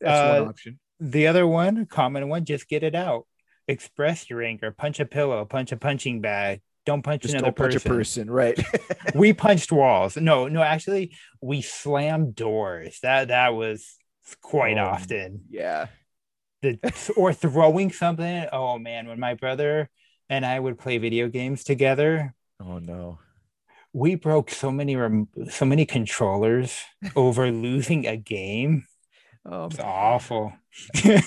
That's 0.00 0.38
uh, 0.38 0.40
one 0.40 0.50
option. 0.50 0.78
The 1.00 1.26
other 1.26 1.46
one, 1.46 1.86
common 1.86 2.28
one, 2.28 2.44
just 2.44 2.68
get 2.68 2.84
it 2.84 2.94
out. 2.94 3.26
Express 3.66 4.30
your 4.30 4.42
anger. 4.42 4.70
Punch 4.70 5.00
a 5.00 5.06
pillow. 5.06 5.44
Punch 5.44 5.72
a 5.72 5.76
punching 5.76 6.20
bag 6.20 6.60
don't 6.90 7.02
punch 7.02 7.22
Just 7.22 7.34
another 7.34 7.52
don't 7.52 7.56
person. 7.56 7.90
A 7.90 7.94
person, 7.94 8.30
right? 8.30 8.60
we 9.14 9.32
punched 9.32 9.70
walls. 9.70 10.16
No, 10.16 10.48
no, 10.48 10.62
actually, 10.62 11.12
we 11.40 11.62
slammed 11.62 12.34
doors. 12.34 12.98
That 13.02 13.28
that 13.28 13.50
was 13.50 13.96
quite 14.42 14.76
oh, 14.76 14.86
often. 14.86 15.44
Yeah. 15.48 15.86
The 16.62 16.78
or 17.16 17.32
throwing 17.32 17.92
something. 17.92 18.46
Oh 18.52 18.78
man, 18.78 19.06
when 19.06 19.20
my 19.20 19.34
brother 19.34 19.88
and 20.28 20.44
I 20.44 20.58
would 20.58 20.78
play 20.78 20.98
video 20.98 21.28
games 21.28 21.62
together. 21.64 22.34
Oh 22.60 22.78
no. 22.78 23.20
We 23.92 24.14
broke 24.16 24.50
so 24.50 24.70
many 24.70 24.96
rem- 24.96 25.28
so 25.48 25.64
many 25.64 25.86
controllers 25.86 26.80
over 27.16 27.50
losing 27.50 28.06
a 28.06 28.16
game. 28.16 28.86
Oh, 29.46 29.66
it's 29.66 29.78
awful. 29.78 30.52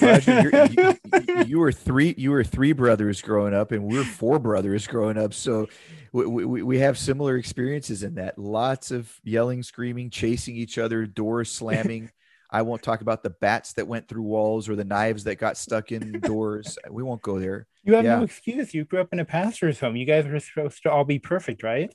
Roger, 0.01 0.67
you, 0.71 1.43
you, 1.47 1.59
were 1.59 1.71
three. 1.71 2.13
You 2.17 2.31
were 2.31 2.43
three 2.43 2.71
brothers 2.71 3.21
growing 3.21 3.53
up, 3.53 3.71
and 3.71 3.83
we're 3.85 4.03
four 4.03 4.39
brothers 4.39 4.85
growing 4.85 5.17
up. 5.17 5.33
So 5.33 5.67
we, 6.11 6.25
we, 6.25 6.63
we 6.63 6.79
have 6.79 6.97
similar 6.97 7.37
experiences 7.37 8.03
in 8.03 8.15
that. 8.15 8.37
Lots 8.37 8.91
of 8.91 9.11
yelling, 9.23 9.63
screaming, 9.63 10.11
chasing 10.11 10.55
each 10.55 10.77
other, 10.77 11.05
doors 11.05 11.51
slamming. 11.51 12.11
I 12.51 12.61
won't 12.61 12.83
talk 12.83 13.01
about 13.01 13.23
the 13.23 13.31
bats 13.31 13.73
that 13.73 13.87
went 13.87 14.07
through 14.07 14.21
walls 14.21 14.69
or 14.69 14.75
the 14.75 14.85
knives 14.85 15.23
that 15.23 15.37
got 15.37 15.57
stuck 15.57 15.91
in 15.91 16.11
doors. 16.19 16.77
We 16.89 17.01
won't 17.01 17.23
go 17.23 17.39
there. 17.39 17.65
You 17.83 17.95
have 17.95 18.05
yeah. 18.05 18.17
no 18.17 18.23
excuse. 18.23 18.75
You 18.75 18.85
grew 18.85 19.01
up 19.01 19.09
in 19.11 19.19
a 19.19 19.25
pastor's 19.25 19.79
home. 19.79 19.95
You 19.95 20.05
guys 20.05 20.25
were 20.27 20.39
supposed 20.39 20.83
to 20.83 20.91
all 20.91 21.03
be 21.03 21.17
perfect, 21.17 21.63
right? 21.63 21.91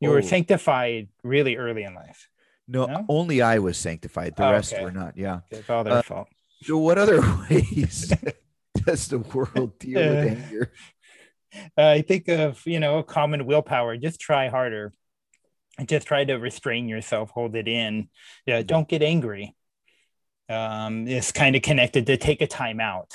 You 0.00 0.08
oh. 0.08 0.12
were 0.12 0.22
sanctified 0.22 1.08
really 1.22 1.56
early 1.56 1.82
in 1.82 1.94
life. 1.94 2.28
No, 2.68 2.84
no? 2.86 3.06
only 3.08 3.40
I 3.42 3.58
was 3.58 3.78
sanctified. 3.78 4.36
The 4.36 4.46
oh, 4.46 4.52
rest 4.52 4.74
okay. 4.74 4.84
were 4.84 4.92
not. 4.92 5.16
Yeah. 5.16 5.40
It's 5.50 5.68
all 5.70 5.82
their 5.82 5.94
uh, 5.94 6.02
fault. 6.02 6.28
So, 6.62 6.78
what 6.78 6.98
other 6.98 7.20
ways 7.50 8.12
does 8.84 9.08
the 9.08 9.18
world 9.18 9.78
deal 9.78 10.00
with 10.00 10.26
uh, 10.26 10.42
anger? 10.42 10.72
Uh, 11.76 11.88
I 11.88 12.02
think 12.02 12.28
of, 12.28 12.64
you 12.66 12.78
know, 12.78 13.02
common 13.02 13.46
willpower. 13.46 13.96
Just 13.96 14.20
try 14.20 14.48
harder. 14.48 14.92
Just 15.86 16.06
try 16.06 16.24
to 16.24 16.34
restrain 16.34 16.88
yourself, 16.88 17.30
hold 17.30 17.54
it 17.54 17.68
in. 17.68 18.08
Yeah, 18.46 18.62
don't 18.62 18.88
get 18.88 19.02
angry. 19.02 19.54
Um, 20.48 21.06
it's 21.06 21.32
kind 21.32 21.56
of 21.56 21.62
connected 21.62 22.06
to 22.06 22.16
take 22.16 22.42
a 22.42 22.46
time 22.46 22.80
out 22.80 23.14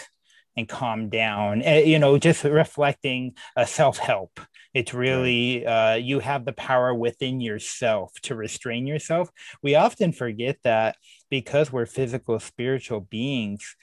and 0.56 0.68
calm 0.68 1.10
down. 1.10 1.66
Uh, 1.66 1.82
you 1.86 2.00
know, 2.00 2.18
just 2.18 2.44
reflecting 2.44 3.34
uh, 3.56 3.66
self 3.66 3.98
help 3.98 4.40
it's 4.74 4.94
really 4.94 5.66
uh, 5.66 5.96
you 5.96 6.20
have 6.20 6.46
the 6.46 6.54
power 6.54 6.94
within 6.94 7.40
yourself 7.40 8.12
to 8.24 8.36
restrain 8.36 8.88
yourself. 8.88 9.30
We 9.62 9.76
often 9.76 10.12
forget 10.12 10.58
that 10.64 10.96
because 11.30 11.72
we're 11.72 11.86
physical, 11.86 12.40
spiritual 12.40 13.02
beings, 13.02 13.76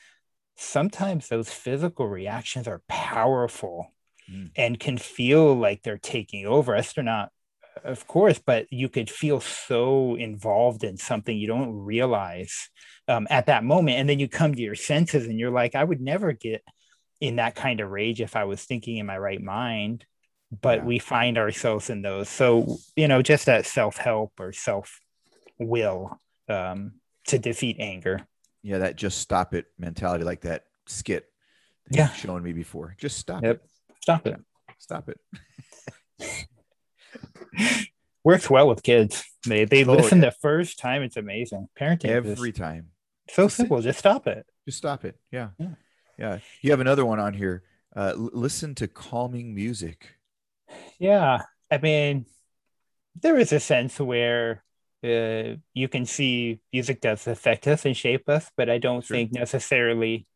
sometimes 0.56 1.28
those 1.28 1.48
physical 1.48 2.08
reactions 2.08 2.66
are 2.66 2.82
powerful 2.88 3.92
mm. 4.30 4.50
and 4.56 4.80
can 4.80 4.98
feel 4.98 5.54
like 5.54 5.82
they're 5.82 5.96
taking 5.96 6.44
over 6.44 6.74
us. 6.74 6.92
They're 6.92 7.04
not, 7.04 7.30
of 7.84 8.06
course, 8.06 8.38
but 8.38 8.72
you 8.72 8.88
could 8.88 9.10
feel 9.10 9.40
so 9.40 10.16
involved 10.16 10.84
in 10.84 10.96
something 10.96 11.36
you 11.36 11.46
don't 11.46 11.72
realize 11.72 12.68
um, 13.08 13.26
at 13.30 13.46
that 13.46 13.64
moment. 13.64 13.98
And 13.98 14.08
then 14.08 14.18
you 14.18 14.28
come 14.28 14.54
to 14.54 14.60
your 14.60 14.74
senses 14.74 15.26
and 15.26 15.38
you're 15.38 15.50
like, 15.50 15.74
I 15.74 15.84
would 15.84 16.00
never 16.00 16.32
get 16.32 16.62
in 17.20 17.36
that 17.36 17.54
kind 17.54 17.80
of 17.80 17.90
rage 17.90 18.20
if 18.20 18.36
I 18.36 18.44
was 18.44 18.62
thinking 18.62 18.96
in 18.96 19.06
my 19.06 19.18
right 19.18 19.42
mind 19.42 20.04
but 20.62 20.80
yeah. 20.80 20.84
we 20.84 20.98
find 20.98 21.38
ourselves 21.38 21.90
in 21.90 22.02
those. 22.02 22.28
So, 22.28 22.78
you 22.96 23.08
know, 23.08 23.22
just 23.22 23.46
that 23.46 23.66
self 23.66 23.96
help 23.96 24.32
or 24.40 24.52
self 24.52 25.00
will 25.58 26.20
um, 26.48 26.94
to 27.26 27.38
defeat 27.38 27.76
anger. 27.78 28.26
Yeah, 28.62 28.78
that 28.78 28.96
just 28.96 29.18
stop 29.18 29.54
it 29.54 29.66
mentality, 29.78 30.24
like 30.24 30.42
that 30.42 30.64
skit 30.86 31.26
that 31.88 31.96
yeah. 31.96 32.12
showing 32.12 32.42
me 32.42 32.52
before. 32.52 32.96
Just 32.98 33.18
stop 33.18 33.42
yep. 33.42 33.56
it. 33.56 33.70
Stop 34.00 34.26
it. 34.26 34.40
Stop 34.78 35.08
it. 35.08 35.20
Works 38.24 38.50
well 38.50 38.68
with 38.68 38.82
kids. 38.82 39.24
They 39.46 39.64
they 39.64 39.84
oh, 39.84 39.94
listen 39.94 40.18
yeah. 40.20 40.28
the 40.28 40.36
first 40.42 40.78
time. 40.78 41.02
It's 41.02 41.16
amazing. 41.16 41.68
Parenting 41.78 42.10
every 42.10 42.52
time. 42.52 42.88
So 43.30 43.48
simple. 43.48 43.80
Just 43.80 43.98
stop 43.98 44.26
it. 44.26 44.44
Just 44.66 44.78
stop 44.78 45.04
it. 45.04 45.16
Yeah. 45.32 45.50
yeah. 45.58 45.68
Yeah. 46.18 46.38
You 46.60 46.70
have 46.72 46.80
another 46.80 47.06
one 47.06 47.18
on 47.18 47.32
here. 47.32 47.62
Uh, 47.96 48.12
l- 48.14 48.30
listen 48.34 48.74
to 48.76 48.86
calming 48.86 49.54
music. 49.54 50.16
Yeah, 50.98 51.42
I 51.70 51.78
mean, 51.78 52.26
there 53.20 53.36
is 53.36 53.52
a 53.52 53.60
sense 53.60 53.98
where 53.98 54.62
uh, 55.02 55.56
you 55.74 55.88
can 55.88 56.06
see 56.06 56.60
music 56.72 57.00
does 57.00 57.26
affect 57.26 57.66
us 57.66 57.84
and 57.84 57.96
shape 57.96 58.28
us, 58.28 58.50
but 58.56 58.68
I 58.68 58.78
don't 58.78 59.04
sure. 59.04 59.16
think 59.16 59.32
necessarily 59.32 60.26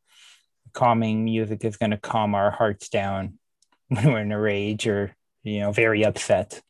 calming 0.72 1.24
music 1.24 1.64
is 1.64 1.76
going 1.76 1.90
to 1.90 1.98
calm 1.98 2.34
our 2.34 2.50
hearts 2.50 2.88
down 2.88 3.38
when 3.88 4.12
we're 4.12 4.20
in 4.20 4.32
a 4.32 4.40
rage 4.40 4.86
or 4.86 5.14
you 5.42 5.60
know 5.60 5.72
very 5.72 6.04
upset. 6.04 6.62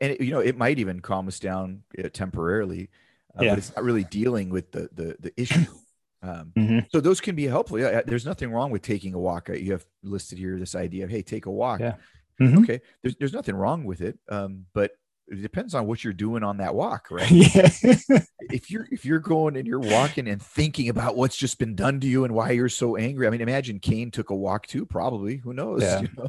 And, 0.00 0.12
and 0.12 0.20
you 0.20 0.32
know, 0.32 0.40
it 0.40 0.56
might 0.56 0.78
even 0.78 1.00
calm 1.00 1.28
us 1.28 1.38
down 1.38 1.82
uh, 1.98 2.08
temporarily, 2.12 2.90
uh, 3.38 3.44
yeah. 3.44 3.50
but 3.50 3.58
it's 3.58 3.74
not 3.74 3.84
really 3.84 4.04
dealing 4.04 4.50
with 4.50 4.72
the 4.72 4.88
the, 4.92 5.16
the 5.20 5.40
issue. 5.40 5.64
Um, 6.22 6.52
mm-hmm. 6.54 6.78
So 6.92 7.00
those 7.00 7.18
can 7.18 7.34
be 7.34 7.46
helpful. 7.46 7.78
Yeah, 7.78 8.02
there's 8.04 8.26
nothing 8.26 8.50
wrong 8.50 8.70
with 8.70 8.82
taking 8.82 9.14
a 9.14 9.18
walk. 9.18 9.48
You 9.48 9.72
have 9.72 9.86
listed 10.02 10.36
here 10.36 10.58
this 10.58 10.74
idea 10.74 11.04
of 11.04 11.10
hey, 11.10 11.22
take 11.22 11.46
a 11.46 11.50
walk. 11.50 11.80
Yeah. 11.80 11.94
Mm-hmm. 12.38 12.58
Okay, 12.58 12.80
there's 13.02 13.16
there's 13.16 13.32
nothing 13.32 13.54
wrong 13.54 13.84
with 13.84 14.02
it, 14.02 14.18
um, 14.28 14.66
but 14.74 14.92
it 15.30 15.42
depends 15.42 15.74
on 15.74 15.86
what 15.86 16.02
you're 16.02 16.12
doing 16.12 16.42
on 16.42 16.56
that 16.56 16.74
walk, 16.74 17.08
right? 17.10 17.30
Yeah. 17.30 17.70
if 18.50 18.70
you're 18.70 18.88
if 18.90 19.04
you're 19.04 19.20
going 19.20 19.56
and 19.56 19.66
you're 19.66 19.78
walking 19.78 20.28
and 20.28 20.42
thinking 20.42 20.88
about 20.88 21.16
what's 21.16 21.36
just 21.36 21.58
been 21.58 21.76
done 21.76 22.00
to 22.00 22.06
you 22.06 22.24
and 22.24 22.34
why 22.34 22.50
you're 22.50 22.68
so 22.68 22.96
angry, 22.96 23.26
I 23.26 23.30
mean, 23.30 23.40
imagine 23.40 23.78
Cain 23.78 24.10
took 24.10 24.30
a 24.30 24.34
walk 24.34 24.66
too. 24.66 24.84
Probably, 24.84 25.36
who 25.36 25.52
knows? 25.52 25.82
Yeah. 25.82 26.00
You 26.00 26.08
know? 26.16 26.28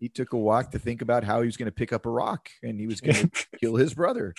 he 0.00 0.08
took 0.08 0.32
a 0.32 0.38
walk 0.38 0.70
to 0.70 0.78
think 0.78 1.02
about 1.02 1.22
how 1.22 1.40
he 1.40 1.46
was 1.46 1.56
going 1.56 1.66
to 1.66 1.72
pick 1.72 1.92
up 1.92 2.06
a 2.06 2.10
rock 2.10 2.48
and 2.62 2.80
he 2.80 2.86
was 2.86 3.00
going 3.00 3.14
to 3.14 3.30
kill 3.60 3.76
his 3.76 3.94
brother. 3.94 4.34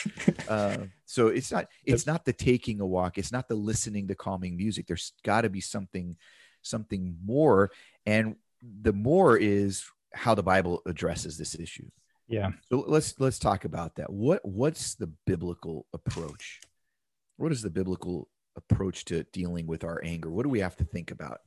Uh, 0.47 0.77
so 1.05 1.27
it's 1.27 1.51
not 1.51 1.67
it's 1.85 2.07
not 2.07 2.25
the 2.25 2.33
taking 2.33 2.81
a 2.81 2.85
walk. 2.85 3.17
It's 3.17 3.31
not 3.31 3.47
the 3.47 3.55
listening 3.55 4.07
to 4.07 4.15
calming 4.15 4.57
music. 4.57 4.87
There's 4.87 5.13
got 5.23 5.41
to 5.41 5.49
be 5.49 5.61
something 5.61 6.17
something 6.63 7.17
more, 7.23 7.71
and 8.05 8.35
the 8.61 8.93
more 8.93 9.37
is 9.37 9.85
how 10.13 10.35
the 10.35 10.43
Bible 10.43 10.81
addresses 10.85 11.37
this 11.37 11.55
issue. 11.55 11.89
Yeah. 12.27 12.51
So 12.69 12.83
let's 12.87 13.19
let's 13.19 13.39
talk 13.39 13.65
about 13.65 13.95
that. 13.95 14.11
What 14.11 14.41
what's 14.43 14.95
the 14.95 15.07
biblical 15.25 15.85
approach? 15.93 16.61
What 17.37 17.51
is 17.51 17.61
the 17.61 17.69
biblical 17.69 18.27
approach 18.55 19.05
to 19.05 19.23
dealing 19.23 19.67
with 19.67 19.83
our 19.83 20.01
anger? 20.03 20.29
What 20.29 20.43
do 20.43 20.49
we 20.49 20.59
have 20.59 20.77
to 20.77 20.85
think 20.85 21.11
about? 21.11 21.39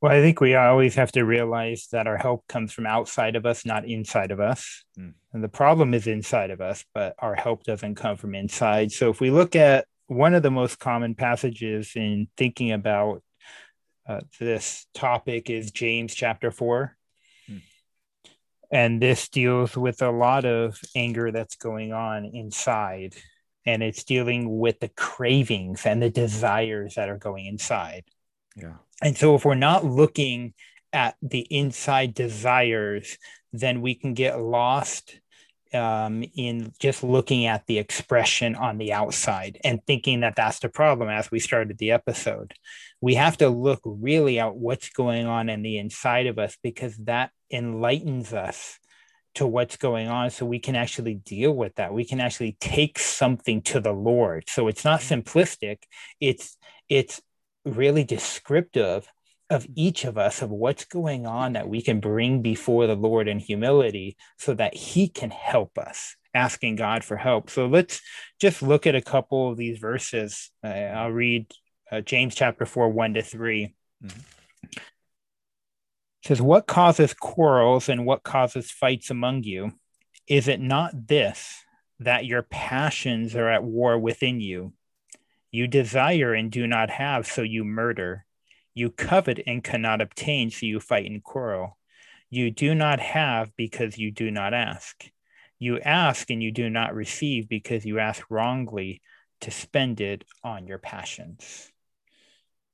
Well, 0.00 0.12
I 0.12 0.20
think 0.20 0.40
we 0.40 0.54
always 0.54 0.96
have 0.96 1.12
to 1.12 1.24
realize 1.24 1.88
that 1.92 2.06
our 2.06 2.18
help 2.18 2.46
comes 2.46 2.72
from 2.72 2.84
outside 2.84 3.36
of 3.36 3.46
us, 3.46 3.64
not 3.64 3.86
inside 3.86 4.32
of 4.32 4.40
us. 4.40 4.84
Mm. 4.98 5.14
And 5.32 5.42
the 5.42 5.48
problem 5.48 5.94
is 5.94 6.06
inside 6.06 6.50
of 6.50 6.60
us, 6.60 6.84
but 6.92 7.14
our 7.18 7.34
help 7.34 7.64
doesn't 7.64 7.94
come 7.94 8.18
from 8.18 8.34
inside. 8.34 8.92
So 8.92 9.08
if 9.08 9.20
we 9.20 9.30
look 9.30 9.56
at 9.56 9.86
one 10.06 10.34
of 10.34 10.42
the 10.42 10.50
most 10.50 10.78
common 10.78 11.14
passages 11.14 11.92
in 11.96 12.28
thinking 12.36 12.72
about 12.72 13.22
uh, 14.06 14.20
this 14.38 14.86
topic 14.92 15.48
is 15.48 15.70
James 15.70 16.14
chapter 16.14 16.50
4. 16.50 16.94
And 18.74 19.00
this 19.00 19.28
deals 19.28 19.76
with 19.76 20.02
a 20.02 20.10
lot 20.10 20.44
of 20.44 20.80
anger 20.96 21.30
that's 21.30 21.54
going 21.54 21.92
on 21.92 22.24
inside. 22.24 23.14
And 23.64 23.84
it's 23.84 24.02
dealing 24.02 24.58
with 24.58 24.80
the 24.80 24.88
cravings 24.88 25.86
and 25.86 26.02
the 26.02 26.10
desires 26.10 26.96
that 26.96 27.08
are 27.08 27.16
going 27.16 27.46
inside. 27.46 28.02
Yeah. 28.56 28.74
And 29.00 29.16
so 29.16 29.36
if 29.36 29.44
we're 29.44 29.54
not 29.54 29.84
looking 29.84 30.54
at 30.92 31.14
the 31.22 31.46
inside 31.50 32.14
desires, 32.14 33.16
then 33.52 33.80
we 33.80 33.94
can 33.94 34.12
get 34.12 34.40
lost 34.40 35.20
um, 35.72 36.24
in 36.34 36.72
just 36.80 37.04
looking 37.04 37.46
at 37.46 37.66
the 37.66 37.78
expression 37.78 38.56
on 38.56 38.78
the 38.78 38.92
outside 38.92 39.58
and 39.62 39.80
thinking 39.86 40.20
that 40.20 40.34
that's 40.36 40.58
the 40.58 40.68
problem 40.68 41.08
as 41.08 41.30
we 41.30 41.38
started 41.38 41.78
the 41.78 41.92
episode. 41.92 42.54
We 43.04 43.16
have 43.16 43.36
to 43.36 43.50
look 43.50 43.80
really 43.84 44.40
at 44.40 44.56
what's 44.56 44.88
going 44.88 45.26
on 45.26 45.50
in 45.50 45.60
the 45.60 45.76
inside 45.76 46.26
of 46.26 46.38
us 46.38 46.56
because 46.62 46.96
that 47.04 47.32
enlightens 47.52 48.32
us 48.32 48.78
to 49.34 49.46
what's 49.46 49.76
going 49.76 50.08
on 50.08 50.30
so 50.30 50.46
we 50.46 50.58
can 50.58 50.74
actually 50.74 51.16
deal 51.16 51.52
with 51.52 51.74
that. 51.74 51.92
We 51.92 52.06
can 52.06 52.18
actually 52.18 52.56
take 52.60 52.98
something 52.98 53.60
to 53.64 53.78
the 53.78 53.92
lord. 53.92 54.44
So 54.48 54.68
it's 54.68 54.86
not 54.86 55.00
simplistic. 55.00 55.80
It's 56.18 56.56
it's 56.88 57.20
really 57.66 58.04
descriptive 58.04 59.06
of 59.50 59.66
each 59.76 60.06
of 60.06 60.16
us 60.16 60.40
of 60.40 60.48
what's 60.48 60.86
going 60.86 61.26
on 61.26 61.52
that 61.52 61.68
we 61.68 61.82
can 61.82 62.00
bring 62.00 62.40
before 62.40 62.86
the 62.86 62.96
Lord 62.96 63.28
in 63.28 63.38
humility 63.38 64.16
so 64.38 64.54
that 64.54 64.74
He 64.74 65.08
can 65.08 65.30
help 65.30 65.76
us, 65.76 66.16
asking 66.32 66.76
God 66.76 67.04
for 67.04 67.18
help. 67.18 67.50
So 67.50 67.66
let's 67.66 68.00
just 68.40 68.62
look 68.62 68.86
at 68.86 68.94
a 68.94 69.02
couple 69.02 69.50
of 69.50 69.58
these 69.58 69.78
verses. 69.78 70.50
Uh, 70.64 70.68
I'll 70.68 71.10
read 71.10 71.52
uh, 71.94 72.00
James 72.00 72.34
chapter 72.34 72.66
4, 72.66 72.88
1 72.88 73.14
to 73.14 73.22
3. 73.22 73.74
Mm-hmm. 74.04 74.20
It 74.72 74.80
says, 76.26 76.42
What 76.42 76.66
causes 76.66 77.14
quarrels 77.14 77.88
and 77.88 78.04
what 78.04 78.22
causes 78.22 78.70
fights 78.70 79.10
among 79.10 79.44
you? 79.44 79.72
Is 80.26 80.48
it 80.48 80.60
not 80.60 81.08
this, 81.08 81.62
that 82.00 82.26
your 82.26 82.42
passions 82.42 83.36
are 83.36 83.48
at 83.48 83.62
war 83.62 83.98
within 83.98 84.40
you? 84.40 84.72
You 85.50 85.68
desire 85.68 86.34
and 86.34 86.50
do 86.50 86.66
not 86.66 86.90
have, 86.90 87.26
so 87.26 87.42
you 87.42 87.64
murder. 87.64 88.24
You 88.74 88.90
covet 88.90 89.40
and 89.46 89.62
cannot 89.62 90.00
obtain, 90.00 90.50
so 90.50 90.66
you 90.66 90.80
fight 90.80 91.08
and 91.08 91.22
quarrel. 91.22 91.78
You 92.28 92.50
do 92.50 92.74
not 92.74 92.98
have 92.98 93.54
because 93.56 93.96
you 93.96 94.10
do 94.10 94.32
not 94.32 94.52
ask. 94.52 95.04
You 95.60 95.78
ask 95.78 96.28
and 96.30 96.42
you 96.42 96.50
do 96.50 96.68
not 96.68 96.94
receive 96.94 97.48
because 97.48 97.84
you 97.84 98.00
ask 98.00 98.24
wrongly 98.28 99.00
to 99.42 99.50
spend 99.52 100.00
it 100.00 100.24
on 100.42 100.66
your 100.66 100.78
passions. 100.78 101.70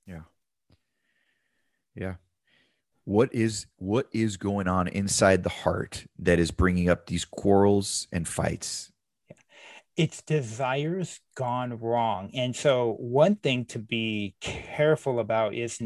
Yeah. 0.07 0.23
Yeah. 2.01 2.15
What 3.05 3.35
is 3.35 3.67
what 3.77 4.09
is 4.13 4.37
going 4.39 4.69
on 4.69 4.89
inside 4.89 5.43
the 5.43 5.51
heart 5.51 6.07
that 6.19 6.39
is 6.39 6.51
bringing 6.51 6.89
up 6.89 7.07
these 7.07 7.25
quarrels 7.27 8.09
and 8.11 8.27
fights? 8.27 8.91
Yeah. 9.29 9.37
it's 9.97 10.23
desires 10.23 11.21
gone 11.37 11.79
wrong. 11.79 12.31
And 12.35 12.57
so, 12.57 12.97
one 12.99 13.37
thing 13.37 13.67
to 13.67 13.79
be 13.79 14.35
careful 14.41 15.21
about 15.21 15.55
is 15.55 15.81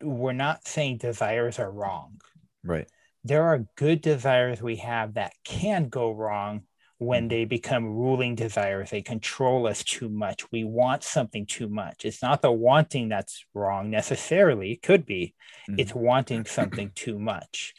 we're 0.00 0.32
not 0.32 0.66
saying 0.66 0.98
desires 0.98 1.58
are 1.58 1.70
wrong. 1.70 2.20
Right. 2.64 2.88
There 3.24 3.44
are 3.44 3.66
good 3.76 4.00
desires 4.00 4.62
we 4.62 4.76
have 4.76 5.14
that 5.14 5.34
can 5.44 5.88
go 5.90 6.12
wrong 6.12 6.62
when 7.04 7.22
mm-hmm. 7.22 7.28
they 7.28 7.44
become 7.44 7.86
ruling 7.86 8.34
desires. 8.34 8.90
They 8.90 9.02
control 9.02 9.66
us 9.66 9.82
too 9.84 10.08
much. 10.08 10.50
We 10.50 10.64
want 10.64 11.02
something 11.02 11.46
too 11.46 11.68
much. 11.68 12.04
It's 12.04 12.22
not 12.22 12.42
the 12.42 12.52
wanting 12.52 13.08
that's 13.08 13.44
wrong 13.54 13.90
necessarily, 13.90 14.72
it 14.72 14.82
could 14.82 15.06
be. 15.06 15.34
Mm-hmm. 15.68 15.80
It's 15.80 15.94
wanting 15.94 16.44
something 16.46 16.90
too 16.94 17.18
much. 17.18 17.74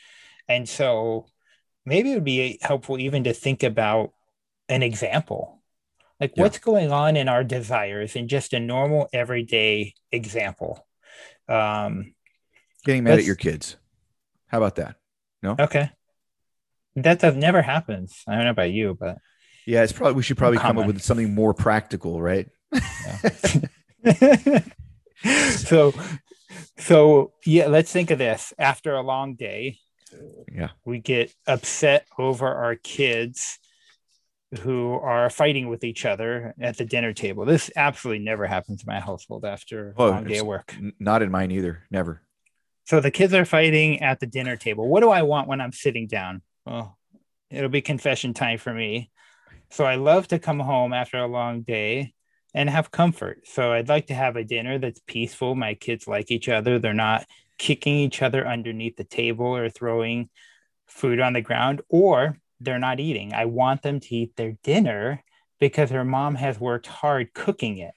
And 0.47 0.67
so, 0.67 1.27
maybe 1.85 2.11
it 2.11 2.15
would 2.15 2.23
be 2.23 2.59
helpful 2.61 2.99
even 2.99 3.23
to 3.25 3.33
think 3.33 3.63
about 3.63 4.13
an 4.69 4.83
example 4.83 5.61
like 6.19 6.33
yeah. 6.35 6.43
what's 6.43 6.59
going 6.59 6.91
on 6.91 7.17
in 7.17 7.27
our 7.27 7.43
desires 7.43 8.15
in 8.15 8.27
just 8.27 8.53
a 8.53 8.59
normal 8.59 9.09
everyday 9.13 9.93
example 10.11 10.87
um 11.49 12.13
getting 12.85 13.03
mad 13.03 13.19
at 13.19 13.25
your 13.25 13.35
kids 13.35 13.77
how 14.47 14.57
about 14.57 14.75
that 14.75 14.95
no 15.41 15.55
okay 15.59 15.89
that 16.95 17.19
that 17.19 17.35
never 17.35 17.61
happens 17.61 18.23
i 18.27 18.35
don't 18.35 18.45
know 18.45 18.51
about 18.51 18.71
you 18.71 18.95
but 18.99 19.17
yeah 19.65 19.83
it's 19.83 19.91
probably 19.91 20.13
we 20.13 20.23
should 20.23 20.37
probably 20.37 20.59
come 20.59 20.77
up 20.77 20.87
with 20.87 21.01
something 21.01 21.33
more 21.33 21.53
practical 21.53 22.21
right 22.21 22.47
so 25.51 25.93
so 26.77 27.33
yeah 27.45 27.67
let's 27.67 27.91
think 27.91 28.11
of 28.11 28.17
this 28.17 28.53
after 28.57 28.93
a 28.93 29.01
long 29.01 29.35
day 29.35 29.77
yeah 30.51 30.69
we 30.85 30.99
get 30.99 31.33
upset 31.47 32.05
over 32.17 32.47
our 32.47 32.75
kids 32.75 33.59
who 34.59 34.93
are 34.93 35.29
fighting 35.29 35.67
with 35.67 35.83
each 35.83 36.05
other 36.05 36.53
at 36.59 36.77
the 36.77 36.85
dinner 36.85 37.13
table. 37.13 37.45
This 37.45 37.71
absolutely 37.75 38.23
never 38.23 38.45
happens 38.45 38.83
in 38.83 38.87
my 38.87 38.99
household 38.99 39.45
after 39.45 39.93
oh, 39.97 40.07
a 40.07 40.11
long 40.11 40.23
day 40.25 40.37
of 40.39 40.45
work. 40.45 40.75
Not 40.99 41.21
in 41.21 41.31
mine 41.31 41.51
either. 41.51 41.83
Never. 41.89 42.21
So 42.85 42.99
the 42.99 43.11
kids 43.11 43.33
are 43.33 43.45
fighting 43.45 44.01
at 44.01 44.19
the 44.19 44.25
dinner 44.25 44.57
table. 44.57 44.87
What 44.87 45.01
do 45.01 45.09
I 45.09 45.23
want 45.23 45.47
when 45.47 45.61
I'm 45.61 45.71
sitting 45.71 46.07
down? 46.07 46.41
Well, 46.65 46.97
it'll 47.49 47.69
be 47.69 47.81
confession 47.81 48.33
time 48.33 48.57
for 48.57 48.73
me. 48.73 49.11
So 49.69 49.85
I 49.85 49.95
love 49.95 50.27
to 50.29 50.39
come 50.39 50.59
home 50.59 50.93
after 50.93 51.17
a 51.17 51.27
long 51.27 51.61
day 51.61 52.13
and 52.53 52.69
have 52.69 52.91
comfort. 52.91 53.47
So 53.47 53.73
I'd 53.73 53.89
like 53.89 54.07
to 54.07 54.13
have 54.13 54.35
a 54.35 54.43
dinner 54.43 54.77
that's 54.77 55.01
peaceful. 55.07 55.55
My 55.55 55.73
kids 55.73 56.07
like 56.07 56.31
each 56.31 56.47
other. 56.49 56.79
They're 56.79 56.93
not 56.93 57.25
kicking 57.57 57.95
each 57.95 58.21
other 58.21 58.47
underneath 58.47 58.97
the 58.97 59.03
table 59.03 59.55
or 59.55 59.69
throwing 59.69 60.29
food 60.87 61.19
on 61.19 61.33
the 61.33 61.41
ground 61.41 61.81
or 61.89 62.37
they're 62.59 62.79
not 62.79 62.99
eating. 62.99 63.33
I 63.33 63.45
want 63.45 63.81
them 63.81 63.99
to 63.99 64.15
eat 64.15 64.35
their 64.35 64.53
dinner 64.63 65.23
because 65.59 65.89
their 65.89 66.05
mom 66.05 66.35
has 66.35 66.59
worked 66.59 66.87
hard 66.87 67.33
cooking 67.33 67.77
it. 67.77 67.93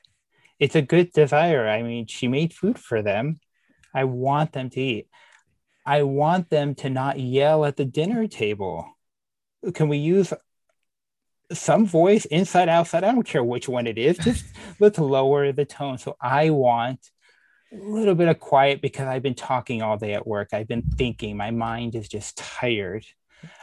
It's 0.59 0.75
a 0.75 0.83
good 0.83 1.13
desire. 1.13 1.69
I 1.69 1.83
mean, 1.83 2.07
she 2.07 2.29
made 2.29 2.55
food 2.55 2.79
for 2.79 3.03
them. 3.03 3.41
I 3.95 4.05
want 4.05 4.53
them 4.53 4.71
to 4.71 4.81
eat. 4.81 5.09
I 5.87 6.03
want 6.03 6.51
them 6.51 6.75
to 6.77 6.91
not 6.91 7.21
yell 7.21 7.65
at 7.65 7.77
the 7.77 7.85
dinner 7.85 8.27
table. 8.27 8.99
Can 9.73 9.89
we 9.89 9.99
use 9.99 10.33
some 11.53 11.87
voice 11.87 12.25
inside, 12.25 12.69
outside? 12.69 13.05
I 13.05 13.13
don't 13.13 13.23
care 13.23 13.45
which 13.45 13.69
one 13.69 13.87
it 13.87 13.97
is. 13.97 14.19
Just 14.19 14.45
let's 14.81 14.99
lower 14.99 15.53
the 15.53 15.65
tone. 15.65 15.99
So 15.99 16.17
I 16.21 16.51
want 16.51 16.99
a 17.73 17.77
little 17.77 18.17
bit 18.17 18.29
of 18.29 18.41
quiet 18.41 18.83
because 18.83 19.07
I've 19.07 19.23
been 19.23 19.35
talking 19.35 19.81
all 19.81 19.97
day 19.97 20.15
at 20.15 20.27
work. 20.27 20.49
I've 20.53 20.69
been 20.69 20.83
thinking. 20.83 21.37
My 21.37 21.53
mind 21.53 21.95
is 21.95 22.09
just 22.09 22.37
tired. 22.37 23.07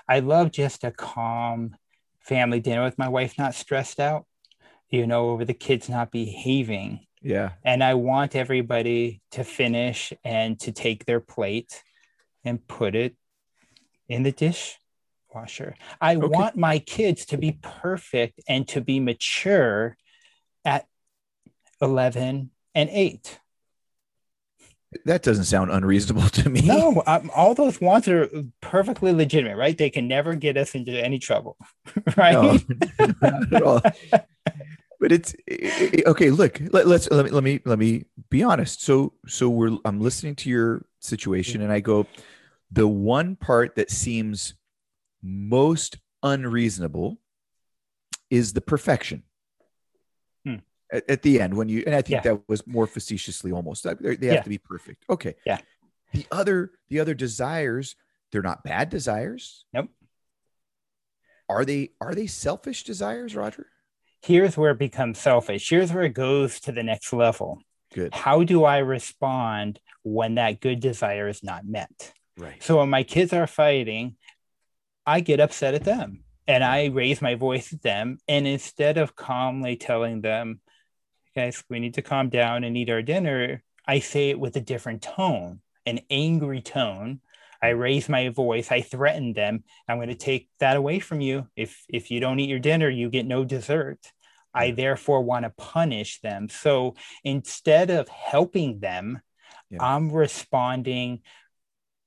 I 0.08 0.20
love 0.20 0.52
just 0.52 0.86
a 0.86 0.92
calm 0.92 1.76
family 2.22 2.62
dinner 2.62 2.84
with 2.84 2.98
my 2.98 3.10
wife, 3.10 3.38
not 3.38 3.54
stressed 3.54 4.00
out, 4.00 4.26
you 4.90 5.08
know, 5.08 5.32
over 5.32 5.44
the 5.44 5.54
kids 5.54 5.90
not 5.90 6.10
behaving. 6.10 7.06
Yeah. 7.22 7.52
And 7.66 7.84
I 7.84 7.96
want 7.96 8.36
everybody 8.36 9.22
to 9.32 9.44
finish 9.44 10.14
and 10.24 10.58
to 10.62 10.72
take 10.72 11.06
their 11.06 11.20
plate 11.20 11.84
and 12.46 12.66
put 12.68 12.96
it 12.96 13.16
in 14.08 14.24
the 14.24 14.32
dishwasher. 14.32 15.76
I 16.00 16.16
okay. 16.16 16.28
want 16.28 16.58
my 16.58 16.80
kids 16.80 17.26
to 17.28 17.38
be 17.38 17.60
perfect 17.62 18.42
and 18.48 18.68
to 18.70 18.82
be 18.82 19.00
mature 19.00 19.98
at 20.66 20.88
11 21.82 22.52
and 22.76 22.90
8. 22.90 23.40
That 25.06 25.24
doesn't 25.24 25.46
sound 25.46 25.72
unreasonable 25.72 26.30
to 26.30 26.50
me. 26.50 26.62
No, 26.62 27.02
um, 27.08 27.32
all 27.36 27.56
those 27.56 27.82
wants 27.82 28.08
are 28.08 28.30
perfectly 28.62 29.12
legitimate, 29.12 29.58
right? 29.58 29.78
They 29.78 29.90
can 29.90 30.08
never 30.08 30.36
get 30.36 30.58
us 30.58 30.76
into 30.76 30.92
any 30.92 31.20
trouble, 31.20 31.58
right? 32.18 32.64
No, 33.52 33.82
but 35.00 35.12
it's 35.12 35.36
it, 35.48 36.06
okay. 36.06 36.30
Look, 36.30 36.62
let, 36.72 36.86
us 36.86 37.10
let 37.10 37.26
me 37.26 37.32
let 37.32 37.44
me 37.44 37.60
let 37.66 37.80
me 37.80 38.06
be 38.30 38.44
honest. 38.44 38.84
So 38.84 39.14
so 39.28 39.50
we're 39.50 39.78
I'm 39.84 40.00
listening 40.00 40.36
to 40.38 40.50
your 40.50 40.86
situation, 41.04 41.62
and 41.62 41.72
I 41.72 41.80
mm-hmm. 41.80 41.86
go, 41.86 42.08
the 42.72 42.88
one 42.88 43.36
part 43.36 43.76
that 43.76 43.92
seems 43.92 44.56
most 45.22 45.98
unreasonable 46.22 47.18
is 48.30 48.54
the 48.54 48.62
perfection 48.62 49.24
hmm. 50.46 50.56
at, 50.92 51.08
at, 51.10 51.22
the 51.22 51.40
end 51.40 51.56
when 51.56 51.70
you 51.70 51.84
and 51.86 51.94
I 51.94 52.02
think 52.02 52.26
yeah. 52.26 52.34
that 52.34 52.42
was 52.48 52.66
more 52.66 52.88
facetiously 52.88 53.52
almost. 53.52 53.84
They, 53.84 53.90
have 53.90 54.22
yeah. 54.22 54.42
to 54.42 54.50
be 54.50 54.58
perfect. 54.58 55.06
Okay. 55.10 55.36
Yeah. 55.46 55.60
The 56.14 56.26
other 56.32 56.72
the 56.90 57.00
other 57.00 57.14
desires, 57.14 57.96
they're 58.32 58.42
not 58.42 58.64
bad 58.64 58.90
desires. 58.90 59.66
Nope. 59.72 59.90
Are 61.48 61.66
they 61.66 61.92
are 62.02 62.16
they 62.16 62.28
selfish 62.28 62.84
desires, 62.84 63.36
Roger? 63.36 63.68
Here's 64.22 64.58
where 64.58 64.72
it 64.72 64.80
becomes 64.80 65.20
selfish. 65.20 65.70
Here's 65.70 65.92
where 65.92 66.06
it 66.06 66.14
goes 66.14 66.60
to 66.62 66.72
the 66.72 66.84
next 66.84 67.12
level. 67.14 67.62
Good. 67.94 68.14
How 68.14 68.44
do 68.44 68.64
I 68.64 68.80
respond 68.80 69.80
when 70.04 70.36
that 70.36 70.62
good 70.62 70.80
desire 70.80 71.28
is 71.28 71.44
not 71.44 71.66
met? 71.66 72.14
Right. 72.38 72.62
So 72.62 72.78
when 72.78 72.90
my 72.90 73.04
kids 73.04 73.34
are 73.34 73.48
fighting, 73.48 74.16
I 75.06 75.20
get 75.20 75.40
upset 75.40 75.74
at 75.74 75.84
them 75.84 76.24
and 76.48 76.64
I 76.64 76.86
raise 76.86 77.22
my 77.22 77.36
voice 77.36 77.74
at 77.74 77.82
them. 77.82 78.20
And 78.28 78.48
instead 78.48 78.98
of 78.98 79.16
calmly 79.16 79.76
telling 79.76 80.22
them, 80.22 80.60
guys, 81.36 81.64
we 81.70 81.80
need 81.80 81.96
to 81.96 82.02
calm 82.02 82.30
down 82.30 82.64
and 82.64 82.78
eat 82.78 82.90
our 82.90 83.02
dinner. 83.02 83.64
I 83.88 84.00
say 84.00 84.30
it 84.30 84.40
with 84.40 84.56
a 84.56 84.62
different 84.62 85.02
tone, 85.02 85.62
an 85.86 86.02
angry 86.10 86.62
tone. 86.62 87.22
I 87.62 87.70
raise 87.70 88.10
my 88.10 88.30
voice. 88.30 88.72
I 88.72 88.82
threaten 88.82 89.34
them. 89.34 89.64
I'm 89.88 89.98
going 89.98 90.10
to 90.10 90.16
take 90.16 90.50
that 90.60 90.76
away 90.76 91.00
from 91.00 91.22
you. 91.22 91.48
If 91.56 91.86
if 91.88 92.12
you 92.12 92.20
don't 92.20 92.40
eat 92.40 92.50
your 92.50 92.60
dinner, 92.60 92.90
you 92.90 93.10
get 93.10 93.26
no 93.26 93.46
dessert. 93.46 94.00
I 94.54 94.72
therefore 94.72 95.22
want 95.22 95.46
to 95.46 95.50
punish 95.50 96.20
them. 96.22 96.50
So 96.50 96.96
instead 97.24 97.90
of 97.90 98.08
helping 98.10 98.80
them, 98.80 99.22
yeah. 99.74 99.84
I'm 99.84 100.12
responding 100.12 101.22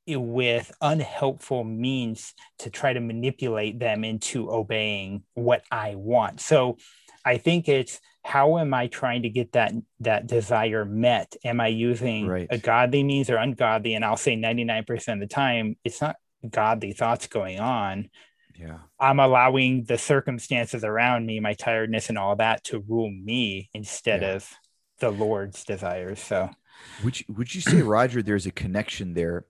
with 0.09 0.71
unhelpful 0.81 1.65
means 1.65 2.35
to 2.61 2.71
try 2.71 2.93
to 2.93 3.01
manipulate 3.01 3.79
them 3.81 4.05
into 4.05 4.51
obeying 4.51 5.25
what 5.35 5.65
I 5.71 5.97
want. 5.97 6.41
So 6.41 6.77
I 7.25 7.39
think 7.39 7.69
it's 7.69 8.01
how 8.23 8.59
am 8.59 8.73
I 8.73 8.87
trying 8.87 9.23
to 9.23 9.29
get 9.29 9.53
that 9.53 9.73
that 10.01 10.27
desire 10.27 10.85
met? 10.85 11.35
Am 11.45 11.61
I 11.61 11.69
using 11.69 12.27
right. 12.27 12.47
a 12.51 12.59
godly 12.59 13.03
means 13.03 13.31
or 13.31 13.37
ungodly? 13.37 13.95
And 13.95 14.05
I'll 14.05 14.17
say 14.17 14.37
99% 14.37 15.13
of 15.13 15.21
the 15.21 15.27
time, 15.27 15.77
it's 15.85 16.01
not 16.01 16.17
godly 16.49 16.93
thoughts 16.93 17.27
going 17.27 17.59
on. 17.59 18.09
Yeah. 18.59 18.79
I'm 18.99 19.21
allowing 19.21 19.85
the 19.85 19.99
circumstances 19.99 20.83
around 20.83 21.27
me, 21.27 21.41
my 21.41 21.55
tiredness 21.55 22.09
and 22.09 22.19
all 22.19 22.37
that 22.37 22.65
to 22.65 22.81
rule 22.81 23.11
me 23.11 23.71
instead 23.75 24.23
yeah. 24.23 24.35
of 24.35 24.51
the 25.01 25.11
Lord's 25.11 25.65
desires. 25.65 26.21
So 26.21 26.51
would 27.05 27.21
you, 27.21 27.27
would 27.37 27.55
you 27.55 27.61
say, 27.61 27.83
Roger, 27.83 28.23
there's 28.23 28.47
a 28.47 28.51
connection 28.53 29.15
there 29.15 29.45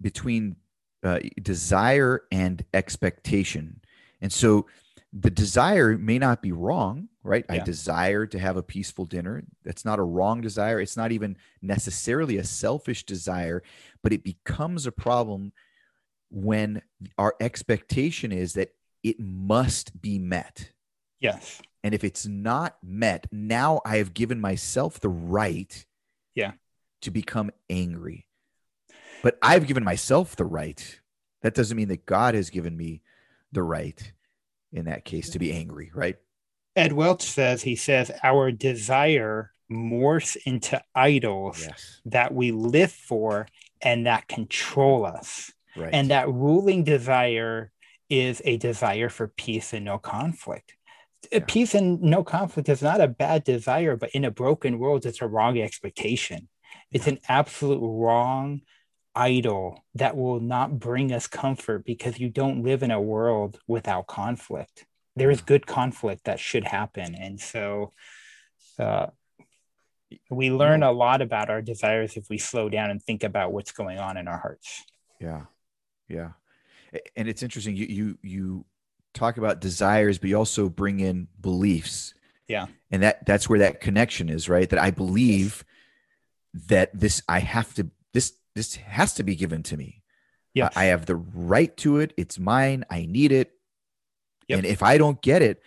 between 0.00 0.56
uh, 1.02 1.20
desire 1.40 2.22
and 2.30 2.64
expectation? 2.72 3.80
And 4.20 4.32
so 4.32 4.66
the 5.12 5.30
desire 5.30 5.96
may 5.96 6.18
not 6.18 6.42
be 6.42 6.52
wrong, 6.52 7.08
right? 7.22 7.44
Yeah. 7.48 7.56
I 7.56 7.58
desire 7.64 8.26
to 8.26 8.38
have 8.38 8.56
a 8.56 8.62
peaceful 8.62 9.06
dinner. 9.06 9.42
That's 9.64 9.84
not 9.84 9.98
a 9.98 10.02
wrong 10.02 10.40
desire. 10.40 10.80
It's 10.80 10.96
not 10.96 11.12
even 11.12 11.36
necessarily 11.62 12.36
a 12.36 12.44
selfish 12.44 13.04
desire, 13.04 13.62
but 14.02 14.12
it 14.12 14.22
becomes 14.22 14.86
a 14.86 14.92
problem 14.92 15.52
when 16.30 16.82
our 17.16 17.34
expectation 17.40 18.32
is 18.32 18.52
that 18.54 18.74
it 19.02 19.18
must 19.18 20.00
be 20.00 20.18
met. 20.18 20.72
Yes. 21.20 21.62
And 21.82 21.94
if 21.94 22.04
it's 22.04 22.26
not 22.26 22.76
met, 22.82 23.26
now 23.32 23.80
I 23.84 23.96
have 23.96 24.12
given 24.12 24.40
myself 24.40 25.00
the 25.00 25.08
right 25.08 25.86
yeah 26.38 26.52
to 27.02 27.10
become 27.10 27.50
angry. 27.68 28.26
But 29.22 29.38
I've 29.42 29.66
given 29.66 29.84
myself 29.84 30.36
the 30.36 30.44
right. 30.44 31.00
That 31.42 31.54
doesn't 31.54 31.76
mean 31.76 31.88
that 31.88 32.06
God 32.06 32.34
has 32.34 32.50
given 32.50 32.76
me 32.76 33.02
the 33.52 33.62
right 33.62 34.12
in 34.72 34.86
that 34.86 35.04
case 35.04 35.30
to 35.30 35.38
be 35.38 35.52
angry, 35.52 35.90
right? 35.94 36.16
Ed 36.76 36.92
Welch 36.92 37.22
says 37.22 37.62
he 37.62 37.76
says 37.76 38.10
our 38.22 38.52
desire 38.52 39.52
morphs 39.70 40.36
into 40.44 40.82
idols 40.94 41.66
yes. 41.66 42.00
that 42.06 42.32
we 42.32 42.52
live 42.52 42.92
for 42.92 43.46
and 43.82 44.06
that 44.06 44.28
control 44.28 45.04
us. 45.04 45.52
Right. 45.76 45.90
And 45.92 46.10
that 46.10 46.28
ruling 46.28 46.84
desire 46.84 47.70
is 48.08 48.40
a 48.44 48.56
desire 48.56 49.08
for 49.08 49.28
peace 49.28 49.72
and 49.72 49.84
no 49.84 49.98
conflict. 49.98 50.74
Yeah. 51.32 51.40
Peace 51.46 51.74
and 51.74 52.00
no 52.00 52.22
conflict 52.22 52.68
is 52.68 52.82
not 52.82 53.00
a 53.00 53.08
bad 53.08 53.44
desire, 53.44 53.96
but 53.96 54.10
in 54.10 54.24
a 54.24 54.30
broken 54.30 54.78
world, 54.78 55.04
it's 55.04 55.20
a 55.20 55.26
wrong 55.26 55.58
expectation. 55.58 56.48
It's 56.92 57.06
an 57.06 57.18
absolute 57.28 57.80
wrong 57.82 58.62
idol 59.14 59.82
that 59.94 60.16
will 60.16 60.40
not 60.40 60.78
bring 60.78 61.12
us 61.12 61.26
comfort 61.26 61.84
because 61.84 62.20
you 62.20 62.30
don't 62.30 62.62
live 62.62 62.82
in 62.82 62.92
a 62.92 63.00
world 63.00 63.58
without 63.66 64.06
conflict. 64.06 64.86
There 65.16 65.30
is 65.30 65.40
good 65.40 65.66
conflict 65.66 66.24
that 66.24 66.38
should 66.38 66.64
happen. 66.64 67.16
And 67.16 67.40
so 67.40 67.92
uh, 68.78 69.08
we 70.30 70.50
learn 70.50 70.84
a 70.84 70.92
lot 70.92 71.20
about 71.20 71.50
our 71.50 71.60
desires 71.60 72.16
if 72.16 72.30
we 72.30 72.38
slow 72.38 72.68
down 72.68 72.90
and 72.90 73.02
think 73.02 73.24
about 73.24 73.52
what's 73.52 73.72
going 73.72 73.98
on 73.98 74.16
in 74.16 74.28
our 74.28 74.38
hearts. 74.38 74.84
Yeah. 75.20 75.46
Yeah. 76.08 76.30
And 77.16 77.28
it's 77.28 77.42
interesting. 77.42 77.76
You, 77.76 77.86
you, 77.86 78.18
you 78.22 78.64
talk 79.18 79.36
about 79.36 79.60
desires, 79.60 80.18
but 80.18 80.30
you 80.30 80.36
also 80.36 80.68
bring 80.68 81.00
in 81.00 81.28
beliefs. 81.40 82.14
Yeah. 82.46 82.66
And 82.90 83.02
that, 83.02 83.26
that's 83.26 83.48
where 83.48 83.58
that 83.58 83.80
connection 83.80 84.28
is, 84.28 84.48
right? 84.48 84.68
That 84.68 84.78
I 84.78 84.90
believe 84.90 85.64
that 86.68 86.98
this, 86.98 87.22
I 87.28 87.40
have 87.40 87.74
to, 87.74 87.90
this 88.12 88.32
this 88.54 88.74
has 88.76 89.14
to 89.14 89.22
be 89.22 89.36
given 89.36 89.62
to 89.64 89.76
me. 89.76 90.02
Yeah. 90.52 90.70
I 90.74 90.86
have 90.86 91.06
the 91.06 91.16
right 91.16 91.76
to 91.78 91.98
it. 91.98 92.12
It's 92.16 92.38
mine. 92.38 92.84
I 92.90 93.06
need 93.06 93.30
it. 93.30 93.52
Yep. 94.48 94.56
And 94.58 94.66
if 94.66 94.82
I 94.82 94.98
don't 94.98 95.22
get 95.22 95.42
it, 95.42 95.62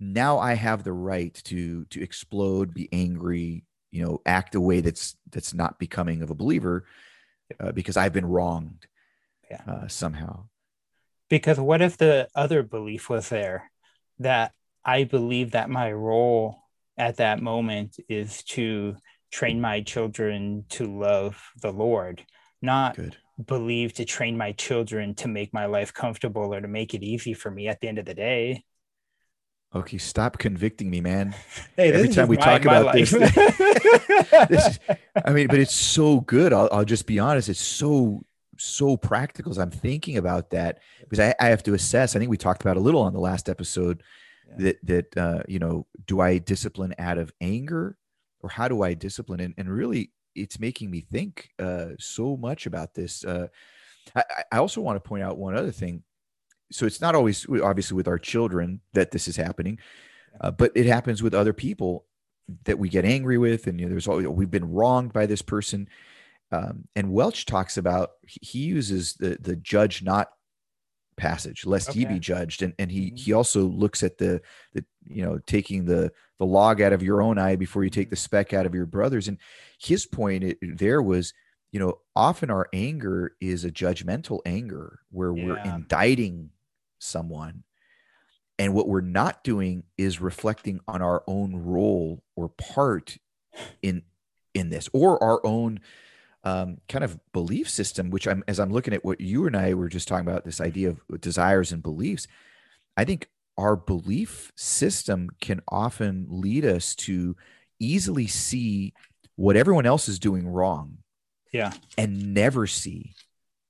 now 0.00 0.38
I 0.38 0.54
have 0.54 0.82
the 0.82 0.92
right 0.92 1.34
to 1.44 1.84
to 1.86 2.02
explode, 2.02 2.72
be 2.72 2.88
angry, 2.92 3.64
you 3.90 4.04
know, 4.04 4.20
act 4.24 4.54
a 4.54 4.60
way 4.60 4.80
that's 4.80 5.16
that's 5.30 5.52
not 5.52 5.78
becoming 5.78 6.22
of 6.22 6.30
a 6.30 6.34
believer 6.34 6.84
uh, 7.60 7.72
because 7.72 7.96
I've 7.96 8.12
been 8.12 8.26
wronged 8.26 8.86
yeah. 9.50 9.62
uh, 9.68 9.88
somehow. 9.88 10.48
Because 11.32 11.58
what 11.58 11.80
if 11.80 11.96
the 11.96 12.28
other 12.34 12.62
belief 12.62 13.08
was 13.08 13.30
there 13.30 13.72
that 14.18 14.52
I 14.84 15.04
believe 15.04 15.52
that 15.52 15.70
my 15.70 15.90
role 15.90 16.58
at 16.98 17.16
that 17.16 17.40
moment 17.40 17.96
is 18.06 18.42
to 18.48 18.96
train 19.30 19.58
my 19.58 19.80
children 19.80 20.66
to 20.68 20.84
love 20.84 21.42
the 21.62 21.72
Lord, 21.72 22.22
not 22.60 22.96
Good. 22.96 23.16
believe 23.42 23.94
to 23.94 24.04
train 24.04 24.36
my 24.36 24.52
children 24.52 25.14
to 25.14 25.28
make 25.28 25.54
my 25.54 25.64
life 25.64 25.94
comfortable 25.94 26.52
or 26.52 26.60
to 26.60 26.68
make 26.68 26.92
it 26.92 27.02
easy 27.02 27.32
for 27.32 27.50
me 27.50 27.66
at 27.66 27.80
the 27.80 27.88
end 27.88 27.98
of 27.98 28.04
the 28.04 28.12
day. 28.12 28.62
Okay, 29.74 29.96
stop 29.96 30.36
convicting 30.36 30.90
me, 30.90 31.00
man. 31.00 31.34
Hey, 31.78 31.94
Every 31.94 32.10
time 32.10 32.28
we 32.28 32.36
my, 32.36 32.44
talk 32.44 32.64
my 32.66 32.76
about 32.76 32.92
this, 32.92 33.10
this 33.10 33.34
is, 34.50 34.78
I 35.24 35.32
mean, 35.32 35.46
but 35.46 35.60
it's 35.60 35.74
so 35.74 36.20
good. 36.20 36.52
I'll, 36.52 36.68
I'll 36.70 36.84
just 36.84 37.06
be 37.06 37.18
honest. 37.18 37.48
It's 37.48 37.58
so 37.58 38.22
so 38.62 38.96
practical 38.96 39.50
as 39.50 39.58
I'm 39.58 39.70
thinking 39.70 40.16
about 40.16 40.50
that 40.50 40.78
because 41.00 41.20
I, 41.20 41.34
I, 41.40 41.46
have 41.46 41.62
to 41.64 41.74
assess. 41.74 42.14
I 42.14 42.18
think 42.18 42.30
we 42.30 42.36
talked 42.36 42.62
about 42.62 42.76
a 42.76 42.80
little 42.80 43.02
on 43.02 43.12
the 43.12 43.20
last 43.20 43.48
episode 43.48 44.02
yeah. 44.48 44.54
that 44.58 44.86
that 44.86 45.16
uh, 45.16 45.42
you 45.48 45.58
know, 45.58 45.86
do 46.06 46.20
I 46.20 46.38
discipline 46.38 46.94
out 46.98 47.18
of 47.18 47.32
anger 47.40 47.96
or 48.40 48.50
how 48.50 48.68
do 48.68 48.82
I 48.82 48.94
discipline? 48.94 49.40
And, 49.40 49.54
and 49.58 49.68
really, 49.68 50.12
it's 50.34 50.58
making 50.58 50.90
me 50.90 51.00
think 51.00 51.50
uh, 51.58 51.88
so 51.98 52.36
much 52.36 52.66
about 52.66 52.94
this. 52.94 53.24
Uh, 53.24 53.48
I, 54.14 54.24
I 54.52 54.58
also 54.58 54.80
want 54.80 54.96
to 54.96 55.08
point 55.08 55.22
out 55.22 55.38
one 55.38 55.56
other 55.56 55.72
thing. 55.72 56.02
So 56.70 56.86
it's 56.86 57.00
not 57.00 57.14
always 57.14 57.46
obviously 57.62 57.96
with 57.96 58.08
our 58.08 58.18
children 58.18 58.80
that 58.94 59.10
this 59.10 59.28
is 59.28 59.36
happening, 59.36 59.78
uh, 60.40 60.50
but 60.50 60.72
it 60.74 60.86
happens 60.86 61.22
with 61.22 61.34
other 61.34 61.52
people 61.52 62.06
that 62.64 62.78
we 62.78 62.88
get 62.88 63.04
angry 63.04 63.38
with, 63.38 63.66
and 63.66 63.78
you 63.78 63.86
know, 63.86 63.90
there's 63.90 64.08
always 64.08 64.26
we've 64.26 64.50
been 64.50 64.72
wronged 64.72 65.12
by 65.12 65.26
this 65.26 65.42
person. 65.42 65.88
Um, 66.52 66.86
and 66.94 67.12
Welch 67.12 67.46
talks 67.46 67.78
about 67.78 68.10
he 68.26 68.60
uses 68.60 69.14
the 69.14 69.38
the 69.40 69.56
judge 69.56 70.02
not 70.02 70.28
passage 71.16 71.66
lest 71.66 71.90
okay. 71.90 72.00
ye 72.00 72.04
be 72.06 72.18
judged 72.18 72.62
and 72.62 72.74
and 72.78 72.90
he 72.90 73.06
mm-hmm. 73.06 73.16
he 73.16 73.32
also 73.32 73.62
looks 73.62 74.02
at 74.02 74.18
the 74.18 74.40
the 74.72 74.84
you 75.06 75.22
know 75.22 75.38
taking 75.46 75.84
the 75.84 76.10
the 76.38 76.46
log 76.46 76.80
out 76.80 76.92
of 76.92 77.02
your 77.02 77.22
own 77.22 77.38
eye 77.38 77.56
before 77.56 77.84
you 77.84 77.90
take 77.90 78.10
the 78.10 78.16
speck 78.16 78.52
out 78.52 78.66
of 78.66 78.74
your 78.74 78.86
brother's 78.86 79.28
and 79.28 79.38
his 79.78 80.06
point 80.06 80.56
there 80.62 81.02
was 81.02 81.32
you 81.70 81.78
know 81.78 81.98
often 82.16 82.50
our 82.50 82.68
anger 82.72 83.34
is 83.40 83.64
a 83.64 83.70
judgmental 83.70 84.40
anger 84.46 85.00
where 85.10 85.36
yeah. 85.36 85.44
we're 85.44 85.58
indicting 85.58 86.50
someone 86.98 87.62
and 88.58 88.74
what 88.74 88.88
we're 88.88 89.00
not 89.00 89.44
doing 89.44 89.84
is 89.98 90.20
reflecting 90.20 90.80
on 90.88 91.02
our 91.02 91.22
own 91.26 91.56
role 91.56 92.22
or 92.36 92.48
part 92.48 93.18
in 93.82 94.02
in 94.54 94.70
this 94.70 94.88
or 94.92 95.22
our 95.22 95.44
own 95.44 95.80
um, 96.44 96.78
kind 96.88 97.04
of 97.04 97.18
belief 97.32 97.68
system, 97.68 98.10
which 98.10 98.26
I'm 98.26 98.42
as 98.48 98.58
I'm 98.58 98.72
looking 98.72 98.94
at 98.94 99.04
what 99.04 99.20
you 99.20 99.46
and 99.46 99.56
I 99.56 99.74
were 99.74 99.88
just 99.88 100.08
talking 100.08 100.26
about, 100.26 100.44
this 100.44 100.60
idea 100.60 100.90
of 100.90 101.20
desires 101.20 101.72
and 101.72 101.82
beliefs. 101.82 102.26
I 102.96 103.04
think 103.04 103.28
our 103.56 103.76
belief 103.76 104.52
system 104.56 105.30
can 105.40 105.60
often 105.68 106.26
lead 106.28 106.64
us 106.64 106.94
to 106.96 107.36
easily 107.78 108.26
see 108.26 108.94
what 109.36 109.56
everyone 109.56 109.86
else 109.86 110.08
is 110.08 110.18
doing 110.18 110.48
wrong. 110.48 110.98
Yeah. 111.52 111.72
And 111.98 112.34
never 112.34 112.66
see 112.66 113.14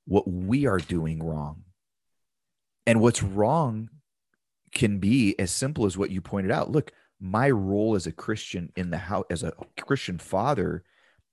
what 0.06 0.28
we 0.28 0.66
are 0.66 0.78
doing 0.78 1.22
wrong. 1.22 1.64
And 2.86 3.00
what's 3.00 3.22
wrong 3.22 3.90
can 4.74 4.98
be 4.98 5.38
as 5.38 5.50
simple 5.50 5.86
as 5.86 5.98
what 5.98 6.10
you 6.10 6.20
pointed 6.20 6.50
out. 6.50 6.70
Look, 6.70 6.92
my 7.20 7.50
role 7.50 7.94
as 7.94 8.06
a 8.06 8.12
Christian 8.12 8.72
in 8.76 8.90
the 8.90 8.98
house, 8.98 9.24
as 9.30 9.42
a 9.42 9.52
Christian 9.80 10.18
father, 10.18 10.82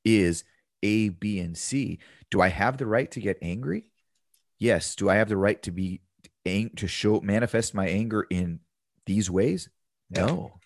is 0.06 0.43
a, 0.83 1.09
B, 1.09 1.39
and 1.39 1.57
C. 1.57 1.99
Do 2.31 2.41
I 2.41 2.49
have 2.49 2.77
the 2.77 2.85
right 2.85 3.09
to 3.11 3.19
get 3.19 3.37
angry? 3.41 3.85
Yes. 4.59 4.95
Do 4.95 5.09
I 5.09 5.15
have 5.15 5.29
the 5.29 5.37
right 5.37 5.61
to 5.63 5.71
be 5.71 6.01
ang- 6.45 6.71
to 6.77 6.87
show 6.87 7.19
manifest 7.21 7.73
my 7.73 7.87
anger 7.87 8.25
in 8.29 8.59
these 9.05 9.29
ways? 9.29 9.69
No. 10.09 10.59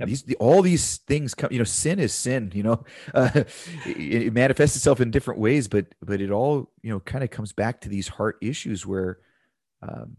Yep. 0.00 0.08
These 0.08 0.22
the, 0.22 0.36
all 0.36 0.62
these 0.62 0.98
things 0.98 1.34
come. 1.34 1.52
You 1.52 1.58
know, 1.58 1.64
sin 1.64 1.98
is 1.98 2.14
sin. 2.14 2.50
You 2.54 2.62
know, 2.62 2.84
uh, 3.14 3.30
it, 3.34 4.22
it, 4.22 4.32
manifests 4.32 4.76
itself 4.76 5.00
in 5.00 5.10
different 5.10 5.40
ways, 5.40 5.68
but 5.68 5.86
but 6.02 6.20
it 6.20 6.30
all 6.30 6.72
you 6.82 6.90
know 6.90 7.00
kind 7.00 7.22
of 7.22 7.30
comes 7.30 7.52
back 7.52 7.82
to 7.82 7.88
these 7.88 8.08
heart 8.08 8.38
issues 8.40 8.86
where 8.86 9.18
um, 9.82 10.16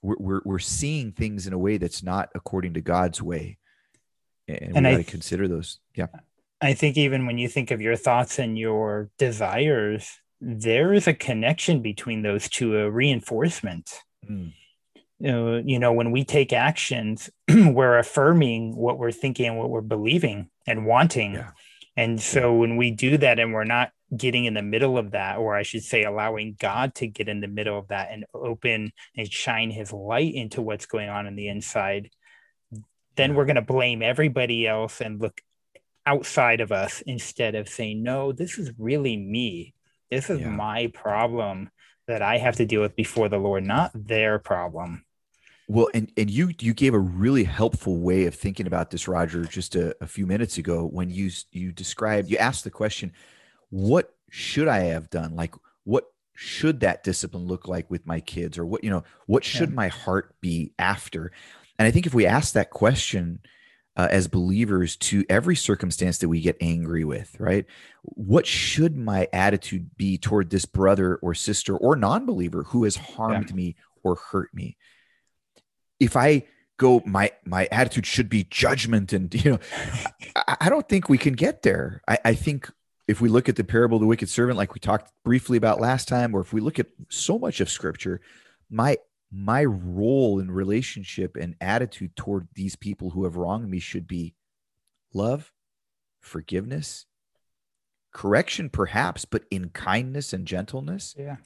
we're, 0.00 0.16
we're 0.18 0.40
we're 0.44 0.58
seeing 0.58 1.12
things 1.12 1.46
in 1.46 1.52
a 1.52 1.58
way 1.58 1.76
that's 1.76 2.02
not 2.02 2.30
according 2.34 2.74
to 2.74 2.80
God's 2.80 3.20
way, 3.20 3.58
and, 4.48 4.76
and 4.76 4.86
we 4.86 4.92
got 4.92 4.96
to 4.98 5.04
consider 5.04 5.46
those. 5.46 5.78
Yeah. 5.94 6.06
I 6.60 6.74
think 6.74 6.96
even 6.96 7.26
when 7.26 7.38
you 7.38 7.48
think 7.48 7.70
of 7.70 7.80
your 7.80 7.96
thoughts 7.96 8.38
and 8.38 8.58
your 8.58 9.10
desires, 9.18 10.18
there 10.40 10.92
is 10.92 11.06
a 11.06 11.14
connection 11.14 11.82
between 11.82 12.22
those 12.22 12.48
two, 12.48 12.76
a 12.76 12.90
reinforcement. 12.90 14.02
Mm. 14.28 14.52
You, 15.20 15.32
know, 15.32 15.62
you 15.64 15.78
know, 15.78 15.92
when 15.92 16.10
we 16.10 16.24
take 16.24 16.52
actions, 16.52 17.30
we're 17.48 17.98
affirming 17.98 18.76
what 18.76 18.98
we're 18.98 19.12
thinking 19.12 19.46
and 19.46 19.58
what 19.58 19.70
we're 19.70 19.80
believing 19.80 20.50
and 20.66 20.86
wanting. 20.86 21.34
Yeah. 21.34 21.50
And 21.96 22.20
so 22.20 22.54
when 22.54 22.76
we 22.76 22.92
do 22.92 23.18
that 23.18 23.40
and 23.40 23.52
we're 23.52 23.64
not 23.64 23.90
getting 24.16 24.44
in 24.44 24.54
the 24.54 24.62
middle 24.62 24.96
of 24.96 25.10
that, 25.12 25.38
or 25.38 25.56
I 25.56 25.62
should 25.62 25.82
say, 25.82 26.04
allowing 26.04 26.56
God 26.58 26.94
to 26.96 27.08
get 27.08 27.28
in 27.28 27.40
the 27.40 27.48
middle 27.48 27.76
of 27.78 27.88
that 27.88 28.10
and 28.12 28.24
open 28.32 28.92
and 29.16 29.32
shine 29.32 29.70
his 29.70 29.92
light 29.92 30.34
into 30.34 30.62
what's 30.62 30.86
going 30.86 31.08
on 31.08 31.26
in 31.26 31.34
the 31.34 31.48
inside, 31.48 32.10
then 33.16 33.34
we're 33.34 33.46
going 33.46 33.56
to 33.56 33.62
blame 33.62 34.00
everybody 34.00 34.66
else 34.66 35.00
and 35.00 35.20
look 35.20 35.40
outside 36.08 36.62
of 36.62 36.72
us 36.72 37.02
instead 37.02 37.54
of 37.54 37.68
saying, 37.68 38.02
no, 38.02 38.32
this 38.32 38.58
is 38.58 38.72
really 38.78 39.16
me. 39.16 39.74
This 40.10 40.30
is 40.30 40.40
yeah. 40.40 40.48
my 40.48 40.90
problem 40.94 41.70
that 42.06 42.22
I 42.22 42.38
have 42.38 42.56
to 42.56 42.64
deal 42.64 42.80
with 42.80 42.96
before 42.96 43.28
the 43.28 43.36
Lord, 43.36 43.64
not 43.64 43.90
their 43.94 44.38
problem. 44.38 45.04
Well, 45.70 45.90
and 45.92 46.10
and 46.16 46.30
you 46.30 46.52
you 46.60 46.72
gave 46.72 46.94
a 46.94 46.98
really 46.98 47.44
helpful 47.44 47.98
way 47.98 48.24
of 48.24 48.34
thinking 48.34 48.66
about 48.66 48.90
this, 48.90 49.06
Roger, 49.06 49.44
just 49.44 49.76
a, 49.76 49.94
a 50.00 50.06
few 50.06 50.26
minutes 50.26 50.56
ago 50.56 50.86
when 50.86 51.10
you 51.10 51.30
you 51.52 51.72
described 51.72 52.30
you 52.30 52.38
asked 52.38 52.64
the 52.64 52.70
question, 52.70 53.12
what 53.68 54.14
should 54.30 54.66
I 54.66 54.78
have 54.94 55.10
done? 55.10 55.36
Like 55.36 55.54
what 55.84 56.04
should 56.34 56.80
that 56.80 57.04
discipline 57.04 57.46
look 57.46 57.68
like 57.68 57.90
with 57.90 58.06
my 58.06 58.20
kids, 58.20 58.56
or 58.56 58.64
what 58.64 58.82
you 58.82 58.88
know 58.88 59.04
what 59.26 59.44
should 59.44 59.68
yeah. 59.68 59.74
my 59.74 59.88
heart 59.88 60.34
be 60.40 60.72
after? 60.78 61.32
And 61.78 61.86
I 61.86 61.90
think 61.90 62.06
if 62.06 62.14
we 62.14 62.24
ask 62.24 62.54
that 62.54 62.70
question 62.70 63.40
uh, 63.98 64.08
as 64.10 64.28
believers 64.28 64.96
to 64.96 65.24
every 65.28 65.56
circumstance 65.56 66.18
that 66.18 66.28
we 66.30 66.40
get 66.40 66.56
angry 66.60 67.04
with, 67.04 67.38
right? 67.38 67.66
What 68.02 68.46
should 68.46 68.96
my 68.96 69.28
attitude 69.32 69.90
be 69.96 70.16
toward 70.16 70.48
this 70.48 70.64
brother 70.64 71.16
or 71.16 71.34
sister 71.34 71.76
or 71.76 71.96
non-believer 71.96 72.62
who 72.62 72.84
has 72.84 72.96
harmed 72.96 73.50
yeah. 73.50 73.56
me 73.56 73.76
or 74.02 74.14
hurt 74.14 74.54
me? 74.54 74.76
if 76.00 76.16
I 76.16 76.44
go, 76.76 77.02
my 77.04 77.32
my 77.44 77.68
attitude 77.70 78.06
should 78.06 78.28
be 78.28 78.44
judgment, 78.44 79.12
and 79.12 79.32
you 79.44 79.52
know, 79.52 79.58
I, 80.36 80.56
I 80.62 80.68
don't 80.68 80.88
think 80.88 81.08
we 81.08 81.18
can 81.18 81.34
get 81.34 81.62
there. 81.62 82.02
I, 82.08 82.18
I 82.24 82.34
think 82.34 82.70
if 83.06 83.20
we 83.20 83.28
look 83.28 83.48
at 83.48 83.56
the 83.56 83.64
parable 83.64 83.96
of 83.96 84.00
the 84.02 84.06
wicked 84.06 84.28
servant, 84.28 84.58
like 84.58 84.74
we 84.74 84.80
talked 84.80 85.10
briefly 85.24 85.56
about 85.56 85.80
last 85.80 86.08
time, 86.08 86.34
or 86.34 86.40
if 86.40 86.52
we 86.52 86.60
look 86.60 86.78
at 86.78 86.86
so 87.08 87.38
much 87.38 87.60
of 87.60 87.70
Scripture, 87.70 88.20
my 88.70 88.98
my 89.30 89.64
role 89.64 90.38
in 90.38 90.50
relationship 90.50 91.36
and 91.36 91.54
attitude 91.60 92.16
toward 92.16 92.48
these 92.54 92.76
people 92.76 93.10
who 93.10 93.24
have 93.24 93.36
wronged 93.36 93.68
me 93.70 93.78
should 93.78 94.06
be 94.06 94.34
love, 95.12 95.52
forgiveness, 96.20 97.06
correction, 98.12 98.70
perhaps, 98.70 99.24
but 99.24 99.44
in 99.50 99.68
kindness 99.68 100.32
and 100.32 100.46
gentleness. 100.46 101.14
Yeah. 101.18 101.36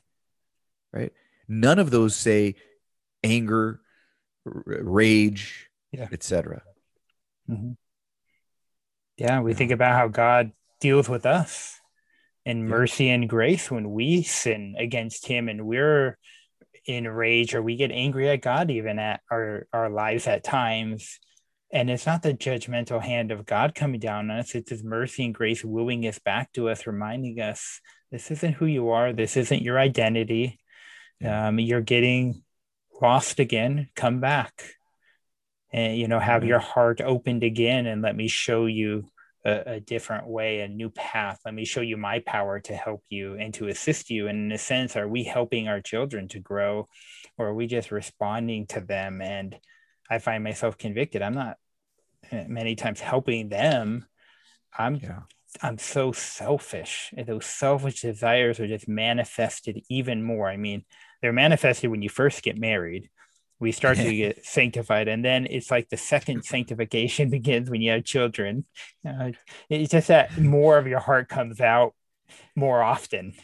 Right. 0.93 1.13
None 1.49 1.79
of 1.79 1.91
those 1.91 2.15
say 2.15 2.55
anger, 3.25 3.81
rage, 4.45 5.69
yeah. 5.91 6.09
etc. 6.13 6.63
Mm-hmm. 7.51 7.73
Yeah, 9.19 9.41
we 9.41 9.55
think 9.55 9.71
about 9.71 9.97
how 9.97 10.09
God 10.09 10.53
deals 10.81 11.09
with 11.09 11.27
us 11.27 11.81
in 12.45 12.67
mercy 12.67 13.09
and 13.09 13.29
grace 13.29 13.71
when 13.71 13.93
we 13.93 14.23
sin 14.23 14.75
against 14.79 15.27
Him 15.27 15.49
and 15.49 15.67
we're 15.67 16.19
in 16.87 17.09
rage 17.09 17.55
or 17.55 17.63
we 17.63 17.77
get 17.77 17.91
angry 17.91 18.29
at 18.29 18.43
God 18.43 18.71
even 18.71 18.99
at 18.99 19.21
our, 19.31 19.67
our 19.73 19.91
lives 19.91 20.27
at 20.27 20.45
times. 20.45 21.19
And 21.73 21.91
it's 21.91 22.07
not 22.07 22.23
the 22.23 22.35
judgmental 22.35 23.03
hand 23.03 23.31
of 23.31 23.47
God 23.47 23.75
coming 23.75 24.01
down 24.01 24.31
on 24.31 24.39
us, 24.39 24.55
it's 24.55 24.71
His 24.71 24.85
mercy 24.85 25.25
and 25.25 25.35
grace 25.35 25.65
wooing 25.65 26.07
us 26.07 26.19
back 26.19 26.53
to 26.53 26.69
us, 26.69 26.87
reminding 26.87 27.41
us 27.41 27.81
this 28.11 28.31
isn't 28.31 28.55
who 28.55 28.67
you 28.67 28.91
are, 28.91 29.13
this 29.13 29.37
isn't 29.37 29.63
your 29.63 29.79
identity. 29.79 30.59
Um, 31.25 31.59
you're 31.61 31.81
getting 31.81 32.43
lost 33.01 33.39
again, 33.39 33.89
come 33.95 34.21
back 34.21 34.53
and, 35.73 35.97
you 35.97 36.09
know, 36.09 36.19
have 36.19 36.41
mm-hmm. 36.41 36.49
your 36.49 36.59
heart 36.59 37.01
opened 37.01 37.43
again 37.43 37.87
and 37.87 38.03
let 38.03 38.15
me 38.15 38.29
show 38.29 38.67
you 38.67 39.09
a, 39.45 39.75
a, 39.75 39.81
different 39.81 40.27
way, 40.27 40.61
a 40.61 40.69
new 40.69 40.91
path. 40.91 41.41
Let 41.45 41.55
me 41.55 41.65
show 41.65 41.81
you 41.81 41.97
my 41.97 42.21
power 42.21 42.61
to 42.61 42.75
help 42.75 43.03
you 43.09 43.35
and 43.35 43.53
to 43.55 43.69
assist 43.69 44.11
you. 44.11 44.29
And 44.29 44.47
in 44.47 44.53
a 44.53 44.59
sense, 44.59 44.97
are 44.97 45.09
we 45.09 45.25
helping 45.25 45.69
our 45.69 45.81
children 45.81 46.29
to 46.29 46.41
grow 46.41 46.89
or 47.39 47.49
are 47.49 47.55
we 47.55 47.67
just 47.67 47.91
responding 47.91 48.67
to 48.69 48.81
them? 48.81 49.21
And 49.21 49.57
I 50.11 50.19
find 50.19 50.45
myself 50.45 50.79
convicted. 50.79 51.23
I'm 51.23 51.35
not 51.35 51.57
eh, 52.31 52.45
many 52.49 52.77
times 52.77 53.01
helping 53.01 53.49
them. 53.49 54.07
I'm 54.77 54.97
yeah. 54.97 55.21
I'm 55.61 55.79
so 55.79 56.13
selfish. 56.13 57.13
And 57.17 57.27
those 57.27 57.45
selfish 57.45 58.01
desires 58.01 58.59
are 58.59 58.67
just 58.67 58.89
manifested 58.89 59.83
even 59.91 60.23
more. 60.23 60.49
I 60.49 60.57
mean, 60.57 60.85
they're 61.21 61.33
manifested 61.33 61.91
when 61.91 62.03
you 62.03 62.09
first 62.09 62.43
get 62.43 62.57
married. 62.57 63.11
We 63.63 63.71
start 63.71 63.97
to 63.99 64.13
get 64.13 64.45
sanctified, 64.45 65.07
and 65.07 65.25
then 65.25 65.47
it's 65.49 65.71
like 65.71 65.89
the 65.89 65.97
second 65.97 66.45
sanctification 66.45 67.31
begins 67.37 67.71
when 67.71 67.81
you 67.81 67.93
have 67.93 68.03
children. 68.03 68.65
Uh, 69.07 69.31
it's 69.69 69.93
just 69.93 70.09
that 70.09 70.37
more 70.37 70.79
of 70.79 70.89
your 70.89 70.99
heart 70.99 71.29
comes 71.29 71.61
out 71.61 71.95
more 72.57 72.83
often 72.83 73.35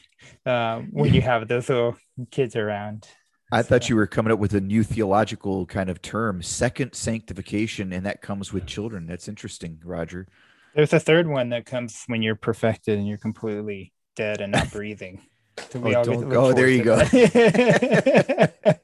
uh, 0.45 0.81
when 0.91 1.15
you 1.15 1.21
have 1.21 1.47
those 1.47 1.69
little 1.69 1.97
kids 2.33 2.57
around. 2.57 3.07
I 3.53 3.63
so. 3.63 3.69
thought 3.69 3.89
you 3.89 3.95
were 3.95 4.09
coming 4.09 4.33
up 4.33 4.41
with 4.41 4.55
a 4.55 4.61
new 4.61 4.83
theological 4.83 5.67
kind 5.67 5.89
of 5.89 6.03
term, 6.03 6.43
second 6.43 6.95
sanctification, 6.95 7.93
and 7.93 8.05
that 8.05 8.21
comes 8.21 8.53
with 8.53 8.67
children. 8.67 9.07
That's 9.07 9.29
interesting, 9.29 9.81
Roger. 9.85 10.27
There's 10.75 10.93
a 10.93 10.99
third 10.99 11.29
one 11.29 11.51
that 11.51 11.65
comes 11.65 12.03
when 12.09 12.23
you're 12.23 12.35
perfected 12.35 12.99
and 12.99 13.07
you're 13.07 13.19
completely 13.19 13.93
dead 14.17 14.41
and 14.41 14.51
not 14.51 14.73
breathing. 14.73 15.23
So 15.71 15.81
oh, 15.81 16.03
don't 16.03 16.29
go. 16.29 16.53
There 16.53 16.69
you 16.69 16.83
go. 16.83 16.97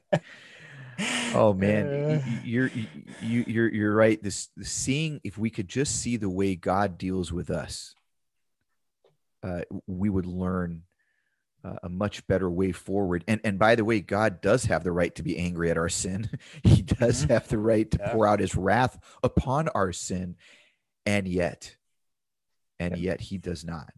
oh 1.33 1.53
man, 1.57 1.87
uh, 1.87 2.21
you're 2.43 2.69
you 3.21 3.43
you're 3.47 3.73
you're 3.73 3.95
right. 3.95 4.21
This 4.21 4.49
seeing 4.61 5.21
if 5.23 5.37
we 5.37 5.49
could 5.49 5.67
just 5.67 6.01
see 6.01 6.17
the 6.17 6.29
way 6.29 6.55
God 6.55 6.97
deals 6.97 7.31
with 7.31 7.49
us, 7.49 7.95
uh, 9.43 9.61
we 9.87 10.09
would 10.09 10.25
learn 10.25 10.83
uh, 11.63 11.75
a 11.83 11.89
much 11.89 12.25
better 12.27 12.49
way 12.49 12.71
forward. 12.71 13.23
And 13.27 13.41
and 13.43 13.59
by 13.59 13.75
the 13.75 13.85
way, 13.85 13.99
God 13.99 14.41
does 14.41 14.65
have 14.65 14.83
the 14.83 14.91
right 14.91 15.13
to 15.15 15.23
be 15.23 15.37
angry 15.37 15.71
at 15.71 15.77
our 15.77 15.89
sin. 15.89 16.29
he 16.63 16.81
does 16.81 17.23
mm-hmm. 17.23 17.33
have 17.33 17.47
the 17.47 17.57
right 17.57 17.89
to 17.91 17.97
yeah. 17.99 18.11
pour 18.11 18.27
out 18.27 18.39
His 18.39 18.55
wrath 18.55 18.97
upon 19.23 19.69
our 19.69 19.93
sin, 19.93 20.35
and 21.05 21.27
yet, 21.27 21.75
and 22.79 22.97
yet 22.97 23.21
He 23.21 23.37
does 23.37 23.63
not. 23.63 23.91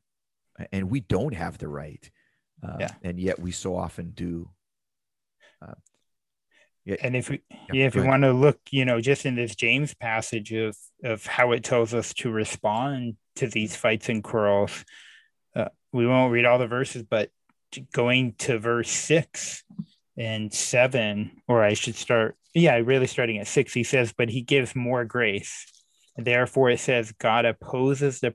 And 0.71 0.89
we 0.89 1.01
don't 1.01 1.35
have 1.35 1.59
the 1.59 1.67
right 1.67 2.09
uh, 2.63 2.77
yeah. 2.79 2.91
and 3.03 3.19
yet 3.19 3.39
we 3.39 3.51
so 3.51 3.75
often 3.75 4.11
do. 4.11 4.49
Uh, 5.61 5.73
yeah, 6.87 6.95
and 7.01 7.17
if 7.17 7.29
we, 7.29 7.41
yeah, 7.51 7.57
yeah 7.73 7.85
if 7.87 7.95
we 7.95 8.01
want 8.01 8.23
to 8.23 8.31
look, 8.31 8.59
you 8.71 8.85
know, 8.85 9.01
just 9.01 9.25
in 9.25 9.35
this 9.35 9.55
James 9.55 9.93
passage 9.93 10.53
of 10.53 10.77
of 11.03 11.25
how 11.25 11.51
it 11.51 11.65
tells 11.65 11.93
us 11.93 12.13
to 12.13 12.31
respond 12.31 13.17
to 13.35 13.47
these 13.47 13.75
fights 13.75 14.07
and 14.07 14.23
quarrels, 14.23 14.85
uh, 15.53 15.67
we 15.91 16.07
won't 16.07 16.31
read 16.31 16.45
all 16.45 16.59
the 16.59 16.67
verses, 16.67 17.03
but 17.03 17.29
going 17.91 18.35
to 18.39 18.57
verse 18.57 18.89
six 18.89 19.65
and 20.17 20.53
seven, 20.53 21.41
or 21.45 21.61
I 21.61 21.73
should 21.73 21.95
start, 21.95 22.37
yeah, 22.53 22.75
really 22.77 23.07
starting 23.07 23.37
at 23.39 23.47
six. 23.47 23.73
He 23.73 23.83
says, 23.83 24.13
"But 24.17 24.29
he 24.29 24.41
gives 24.41 24.73
more 24.73 25.03
grace." 25.03 25.65
Therefore, 26.15 26.69
it 26.69 26.79
says, 26.79 27.11
God 27.11 27.45
opposes 27.45 28.21
the 28.21 28.33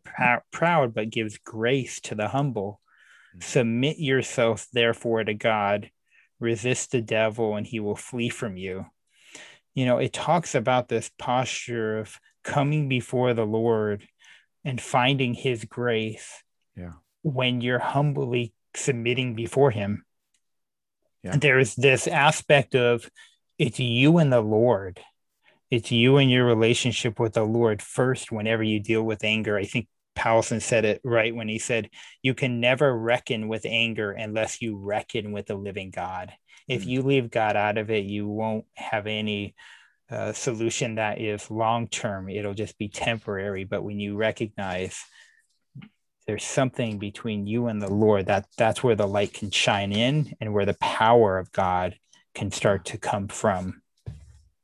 proud, 0.52 0.94
but 0.94 1.10
gives 1.10 1.38
grace 1.38 2.00
to 2.02 2.14
the 2.14 2.28
humble. 2.28 2.80
Submit 3.40 3.98
yourself, 3.98 4.68
therefore, 4.72 5.24
to 5.24 5.34
God. 5.34 5.90
Resist 6.42 6.90
the 6.90 7.00
devil, 7.00 7.54
and 7.54 7.64
he 7.64 7.78
will 7.78 7.94
flee 7.94 8.28
from 8.28 8.56
you. 8.56 8.86
You 9.74 9.86
know, 9.86 9.98
it 9.98 10.12
talks 10.12 10.56
about 10.56 10.88
this 10.88 11.08
posture 11.16 11.98
of 11.98 12.18
coming 12.42 12.88
before 12.88 13.32
the 13.32 13.46
Lord 13.46 14.08
and 14.64 14.80
finding 14.80 15.34
his 15.34 15.64
grace 15.64 16.42
yeah. 16.76 16.94
when 17.22 17.60
you're 17.60 17.78
humbly 17.78 18.52
submitting 18.74 19.36
before 19.36 19.70
him. 19.70 20.04
Yeah. 21.22 21.36
There's 21.36 21.76
this 21.76 22.08
aspect 22.08 22.74
of 22.74 23.08
it's 23.56 23.78
you 23.78 24.18
and 24.18 24.32
the 24.32 24.40
Lord. 24.40 24.98
It's 25.70 25.92
you 25.92 26.16
and 26.16 26.28
your 26.28 26.44
relationship 26.44 27.20
with 27.20 27.34
the 27.34 27.44
Lord 27.44 27.80
first 27.80 28.32
whenever 28.32 28.64
you 28.64 28.80
deal 28.80 29.04
with 29.04 29.22
anger. 29.22 29.56
I 29.56 29.64
think 29.64 29.86
Powlison 30.16 30.60
said 30.60 30.84
it 30.84 31.00
right 31.04 31.34
when 31.34 31.48
he 31.48 31.58
said, 31.58 31.90
You 32.22 32.34
can 32.34 32.60
never 32.60 32.96
reckon 32.96 33.48
with 33.48 33.64
anger 33.64 34.12
unless 34.12 34.60
you 34.60 34.76
reckon 34.76 35.32
with 35.32 35.46
the 35.46 35.54
living 35.54 35.90
God. 35.90 36.32
If 36.68 36.84
mm. 36.84 36.88
you 36.88 37.02
leave 37.02 37.30
God 37.30 37.56
out 37.56 37.78
of 37.78 37.90
it, 37.90 38.04
you 38.04 38.28
won't 38.28 38.66
have 38.74 39.06
any 39.06 39.54
uh, 40.10 40.32
solution 40.32 40.96
that 40.96 41.20
is 41.20 41.50
long 41.50 41.88
term. 41.88 42.28
It'll 42.28 42.54
just 42.54 42.76
be 42.78 42.88
temporary. 42.88 43.64
But 43.64 43.82
when 43.82 43.98
you 43.98 44.16
recognize 44.16 45.02
there's 46.26 46.44
something 46.44 46.98
between 46.98 47.46
you 47.46 47.66
and 47.66 47.80
the 47.80 47.92
Lord, 47.92 48.26
that 48.26 48.46
that's 48.56 48.82
where 48.82 48.94
the 48.94 49.08
light 49.08 49.32
can 49.32 49.50
shine 49.50 49.92
in 49.92 50.34
and 50.40 50.52
where 50.52 50.66
the 50.66 50.74
power 50.74 51.38
of 51.38 51.50
God 51.52 51.96
can 52.34 52.50
start 52.50 52.84
to 52.86 52.98
come 52.98 53.28
from. 53.28 53.82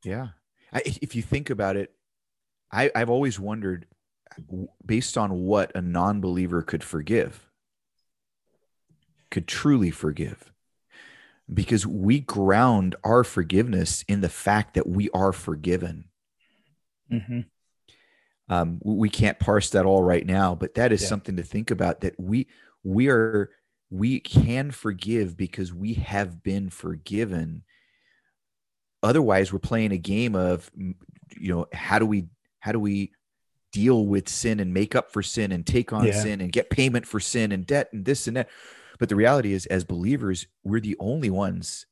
Yeah. 0.04 0.28
I, 0.72 0.82
if 0.84 1.14
you 1.16 1.22
think 1.22 1.50
about 1.50 1.76
it, 1.76 1.92
I, 2.70 2.90
I've 2.94 3.10
always 3.10 3.40
wondered 3.40 3.86
based 4.84 5.18
on 5.18 5.30
what 5.32 5.74
a 5.74 5.82
non-believer 5.82 6.62
could 6.62 6.84
forgive 6.84 7.46
could 9.30 9.46
truly 9.46 9.90
forgive 9.90 10.52
because 11.52 11.86
we 11.86 12.20
ground 12.20 12.94
our 13.04 13.24
forgiveness 13.24 14.04
in 14.08 14.20
the 14.20 14.28
fact 14.28 14.74
that 14.74 14.86
we 14.86 15.10
are 15.10 15.32
forgiven 15.32 16.04
mm-hmm. 17.10 17.40
um, 18.48 18.80
we 18.84 19.08
can't 19.08 19.38
parse 19.38 19.70
that 19.70 19.86
all 19.86 20.02
right 20.02 20.26
now 20.26 20.54
but 20.54 20.74
that 20.74 20.92
is 20.92 21.02
yeah. 21.02 21.08
something 21.08 21.36
to 21.36 21.42
think 21.42 21.70
about 21.70 22.00
that 22.00 22.18
we 22.18 22.46
we 22.84 23.08
are 23.08 23.50
we 23.90 24.20
can 24.20 24.70
forgive 24.70 25.36
because 25.36 25.72
we 25.72 25.94
have 25.94 26.42
been 26.42 26.68
forgiven 26.70 27.62
otherwise 29.02 29.52
we're 29.52 29.58
playing 29.58 29.92
a 29.92 29.98
game 29.98 30.34
of 30.34 30.70
you 30.76 31.54
know 31.54 31.66
how 31.72 31.98
do 31.98 32.06
we 32.06 32.26
how 32.60 32.72
do 32.72 32.80
we 32.80 33.12
deal 33.72 34.06
with 34.06 34.28
sin 34.28 34.60
and 34.60 34.72
make 34.72 34.94
up 34.94 35.12
for 35.12 35.22
sin 35.22 35.52
and 35.52 35.66
take 35.66 35.92
on 35.92 36.06
yeah. 36.06 36.22
sin 36.22 36.40
and 36.40 36.52
get 36.52 36.70
payment 36.70 37.06
for 37.06 37.20
sin 37.20 37.52
and 37.52 37.66
debt 37.66 37.88
and 37.92 38.04
this 38.04 38.26
and 38.26 38.36
that. 38.36 38.48
But 38.98 39.08
the 39.08 39.16
reality 39.16 39.52
is 39.52 39.66
as 39.66 39.84
believers 39.84 40.46
we're 40.64 40.80
the 40.80 40.96
only 40.98 41.30
ones 41.30 41.86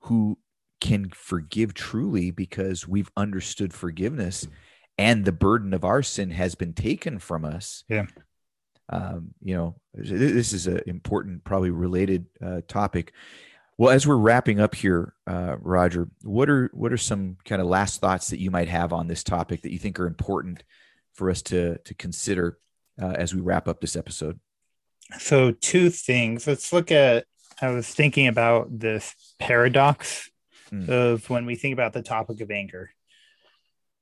who 0.00 0.38
can 0.80 1.10
forgive 1.10 1.74
truly 1.74 2.30
because 2.30 2.86
we've 2.86 3.10
understood 3.16 3.72
forgiveness 3.72 4.46
and 4.98 5.24
the 5.24 5.32
burden 5.32 5.74
of 5.74 5.84
our 5.84 6.02
sin 6.02 6.30
has 6.30 6.54
been 6.54 6.72
taken 6.72 7.18
from 7.18 7.44
us. 7.44 7.84
Yeah. 7.88 8.06
Um, 8.90 9.30
you 9.40 9.54
know 9.54 9.76
this 9.94 10.52
is 10.52 10.66
an 10.66 10.82
important 10.86 11.42
probably 11.44 11.70
related 11.70 12.26
uh, 12.44 12.60
topic. 12.68 13.12
Well, 13.78 13.90
as 13.90 14.06
we're 14.06 14.16
wrapping 14.16 14.60
up 14.60 14.74
here, 14.74 15.14
uh, 15.26 15.56
Roger, 15.58 16.08
what 16.22 16.50
are 16.50 16.70
what 16.74 16.92
are 16.92 16.98
some 16.98 17.38
kind 17.44 17.60
of 17.60 17.66
last 17.66 18.00
thoughts 18.00 18.28
that 18.28 18.40
you 18.40 18.50
might 18.50 18.68
have 18.68 18.92
on 18.92 19.08
this 19.08 19.24
topic 19.24 19.62
that 19.62 19.72
you 19.72 19.78
think 19.78 19.98
are 19.98 20.06
important 20.06 20.62
for 21.14 21.30
us 21.30 21.42
to 21.42 21.78
to 21.78 21.94
consider 21.94 22.58
uh, 23.00 23.14
as 23.16 23.34
we 23.34 23.40
wrap 23.40 23.68
up 23.68 23.80
this 23.80 23.96
episode? 23.96 24.38
So, 25.18 25.52
two 25.52 25.90
things. 25.90 26.46
Let's 26.46 26.72
look 26.72 26.92
at. 26.92 27.26
I 27.62 27.68
was 27.68 27.86
thinking 27.86 28.26
about 28.26 28.66
this 28.78 29.14
paradox 29.38 30.28
mm. 30.72 30.88
of 30.88 31.30
when 31.30 31.46
we 31.46 31.54
think 31.54 31.72
about 31.72 31.92
the 31.92 32.02
topic 32.02 32.40
of 32.40 32.50
anger, 32.50 32.90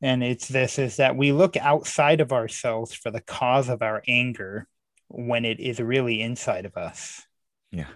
and 0.01 0.23
it's 0.23 0.49
this: 0.49 0.79
is 0.79 0.97
that 0.97 1.17
we 1.17 1.33
look 1.33 1.57
outside 1.57 2.21
of 2.21 2.33
ourselves 2.33 2.95
for 2.95 3.11
the 3.11 3.21
cause 3.21 3.69
of 3.69 3.83
our 3.83 4.03
anger 4.09 4.67
when 5.09 5.45
it 5.45 5.61
is 5.61 5.81
really 5.81 6.23
inside 6.23 6.65
of 6.65 6.77
us. 6.77 7.27
Yeah 7.71 7.89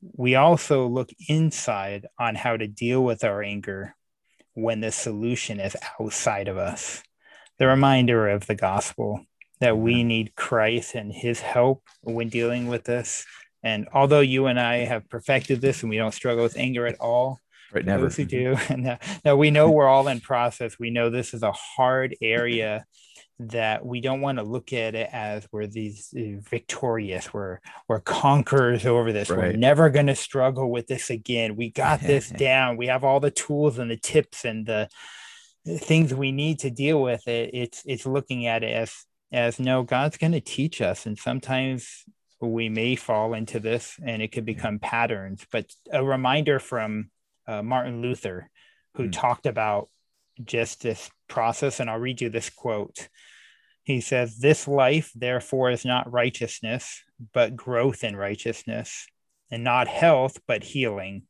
we 0.00 0.34
also 0.34 0.86
look 0.86 1.10
inside 1.28 2.06
on 2.18 2.34
how 2.34 2.56
to 2.56 2.66
deal 2.66 3.04
with 3.04 3.24
our 3.24 3.42
anger 3.42 3.94
when 4.54 4.80
the 4.80 4.92
solution 4.92 5.60
is 5.60 5.76
outside 6.00 6.48
of 6.48 6.56
us. 6.56 7.02
The 7.60 7.68
reminder 7.68 8.28
of 8.28 8.46
the 8.46 8.56
gospel 8.56 9.24
that 9.60 9.78
we 9.78 9.96
mm-hmm. 9.96 10.08
need 10.08 10.34
Christ 10.34 10.96
and 10.96 11.12
his 11.12 11.40
help 11.40 11.84
when 12.02 12.28
dealing 12.28 12.66
with 12.66 12.84
this. 12.84 13.24
And 13.62 13.86
although 13.92 14.20
you 14.20 14.46
and 14.46 14.58
I 14.58 14.78
have 14.78 15.08
perfected 15.08 15.60
this 15.60 15.82
and 15.82 15.90
we 15.90 15.98
don't 15.98 16.14
struggle 16.14 16.42
with 16.42 16.56
anger 16.56 16.86
at 16.86 16.98
all, 16.98 17.38
right, 17.72 17.84
never. 17.84 18.04
those 18.04 18.16
who 18.16 18.24
do, 18.24 18.56
and 18.68 18.98
now 19.24 19.36
we 19.36 19.50
know 19.50 19.70
we're 19.70 19.86
all 19.86 20.08
in 20.08 20.20
process. 20.20 20.78
We 20.78 20.90
know 20.90 21.10
this 21.10 21.34
is 21.34 21.42
a 21.42 21.52
hard 21.52 22.16
area 22.20 22.86
that 23.40 23.84
we 23.84 24.00
don't 24.00 24.20
want 24.20 24.38
to 24.38 24.44
look 24.44 24.72
at 24.72 24.94
it 24.94 25.08
as 25.12 25.46
we're 25.50 25.66
these 25.66 26.12
uh, 26.14 26.40
victorious, 26.50 27.32
we're 27.32 27.58
we're 27.88 28.00
conquerors 28.00 28.84
over 28.84 29.12
this. 29.12 29.30
Right. 29.30 29.38
We're 29.38 29.52
never 29.56 29.88
going 29.88 30.08
to 30.08 30.14
struggle 30.14 30.70
with 30.70 30.86
this 30.86 31.08
again. 31.08 31.56
We 31.56 31.70
got 31.70 32.00
this 32.00 32.28
down. 32.36 32.76
We 32.76 32.88
have 32.88 33.02
all 33.02 33.18
the 33.18 33.30
tools 33.30 33.78
and 33.78 33.90
the 33.90 33.96
tips 33.96 34.44
and 34.44 34.66
the 34.66 34.88
things 35.66 36.14
we 36.14 36.32
need 36.32 36.60
to 36.60 36.70
deal 36.70 37.00
with 37.02 37.26
it. 37.28 37.50
It's 37.52 37.82
it's 37.86 38.06
looking 38.06 38.46
at 38.46 38.62
it 38.62 38.72
as 38.72 38.94
as 39.32 39.60
no, 39.60 39.82
God's 39.82 40.16
going 40.16 40.32
to 40.32 40.40
teach 40.40 40.80
us, 40.80 41.06
and 41.06 41.18
sometimes 41.18 42.04
we 42.40 42.68
may 42.68 42.96
fall 42.96 43.34
into 43.34 43.60
this, 43.60 43.98
and 44.02 44.22
it 44.22 44.32
could 44.32 44.46
become 44.46 44.78
patterns. 44.78 45.46
But 45.52 45.66
a 45.92 46.04
reminder 46.04 46.58
from 46.58 47.10
uh, 47.46 47.62
Martin 47.62 48.00
Luther, 48.00 48.50
who 48.94 49.08
mm. 49.08 49.12
talked 49.12 49.46
about 49.46 49.88
just 50.42 50.82
this 50.82 51.10
process, 51.28 51.80
and 51.80 51.90
I'll 51.90 51.98
read 51.98 52.20
you 52.20 52.30
this 52.30 52.50
quote. 52.50 53.08
He 53.82 54.00
says, 54.00 54.38
This 54.38 54.66
life, 54.66 55.10
therefore, 55.14 55.70
is 55.70 55.84
not 55.84 56.10
righteousness, 56.10 57.02
but 57.32 57.56
growth 57.56 58.04
in 58.04 58.16
righteousness, 58.16 59.06
and 59.50 59.64
not 59.64 59.88
health, 59.88 60.38
but 60.46 60.62
healing, 60.62 61.22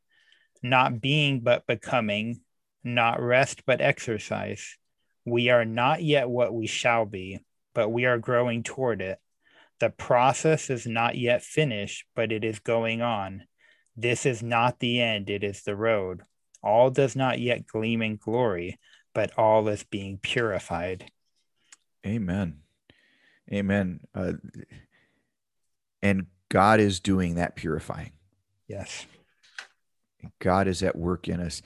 not 0.62 1.00
being, 1.00 1.40
but 1.40 1.66
becoming, 1.66 2.40
not 2.84 3.20
rest, 3.20 3.64
but 3.66 3.80
exercise. 3.80 4.76
We 5.24 5.50
are 5.50 5.64
not 5.64 6.02
yet 6.02 6.28
what 6.28 6.52
we 6.54 6.66
shall 6.66 7.04
be, 7.04 7.40
but 7.74 7.90
we 7.90 8.06
are 8.06 8.18
growing 8.18 8.62
toward 8.62 9.02
it. 9.02 9.18
The 9.78 9.90
process 9.90 10.70
is 10.70 10.86
not 10.86 11.16
yet 11.16 11.42
finished, 11.42 12.04
but 12.14 12.32
it 12.32 12.44
is 12.44 12.58
going 12.58 13.02
on. 13.02 13.44
This 13.96 14.26
is 14.26 14.42
not 14.42 14.78
the 14.78 15.00
end, 15.00 15.30
it 15.30 15.44
is 15.44 15.62
the 15.62 15.76
road. 15.76 16.22
All 16.62 16.90
does 16.90 17.16
not 17.16 17.38
yet 17.38 17.66
gleam 17.66 18.02
in 18.02 18.16
glory, 18.16 18.78
but 19.14 19.36
all 19.38 19.66
is 19.68 19.84
being 19.84 20.18
purified. 20.18 21.10
Amen. 22.06 22.60
Amen. 23.52 24.00
Uh, 24.14 24.32
and 26.02 26.26
God 26.48 26.80
is 26.80 27.00
doing 27.00 27.36
that 27.36 27.56
purifying. 27.56 28.12
Yes. 28.68 29.06
God 30.38 30.68
is 30.68 30.82
at 30.82 30.96
work 30.96 31.28
in 31.28 31.40
us. 31.40 31.62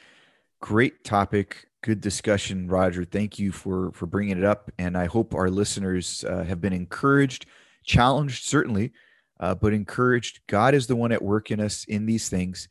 Great 0.64 1.04
topic. 1.04 1.66
Good 1.82 2.00
discussion, 2.00 2.68
Roger. 2.68 3.04
Thank 3.04 3.38
you 3.38 3.52
for 3.52 3.92
for 3.92 4.06
bringing 4.06 4.38
it 4.38 4.44
up, 4.44 4.70
and 4.78 4.96
I 4.96 5.04
hope 5.04 5.34
our 5.34 5.50
listeners 5.50 6.24
uh, 6.26 6.42
have 6.42 6.62
been 6.62 6.72
encouraged, 6.72 7.44
challenged, 7.84 8.46
certainly, 8.46 8.94
uh, 9.40 9.54
but 9.56 9.74
encouraged. 9.74 10.40
God 10.46 10.74
is 10.74 10.86
the 10.86 10.96
one 10.96 11.12
at 11.12 11.20
work 11.20 11.50
in 11.50 11.60
us 11.60 11.84
in 11.84 12.06
these 12.06 12.30
things. 12.30 12.70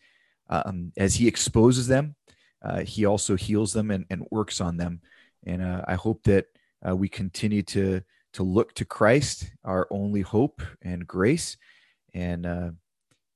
Um, 0.49 0.91
as 0.97 1.13
He 1.13 1.27
exposes 1.27 1.85
them, 1.85 2.15
uh, 2.63 2.79
He 2.79 3.05
also 3.05 3.35
heals 3.35 3.73
them 3.73 3.91
and, 3.91 4.05
and 4.09 4.25
works 4.31 4.59
on 4.59 4.77
them. 4.77 4.99
And 5.45 5.61
uh, 5.61 5.83
I 5.87 5.93
hope 5.93 6.23
that 6.23 6.47
uh, 6.83 6.95
we 6.95 7.09
continue 7.09 7.61
to 7.61 8.01
to 8.33 8.41
look 8.41 8.73
to 8.73 8.85
Christ, 8.85 9.51
our 9.63 9.85
only 9.91 10.21
hope 10.21 10.63
and 10.81 11.05
grace. 11.05 11.57
And 12.15 12.47
uh, 12.47 12.71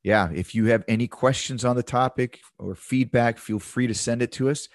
yeah, 0.07 0.29
if 0.33 0.55
you 0.55 0.67
have 0.67 0.85
any 0.87 1.05
questions 1.05 1.65
on 1.65 1.75
the 1.75 1.83
topic 1.83 2.39
or 2.57 2.75
feedback, 2.75 3.37
feel 3.37 3.59
free 3.59 3.87
to 3.87 3.93
send 3.93 4.21
it 4.21 4.31
to 4.31 4.49
us. 4.49 4.69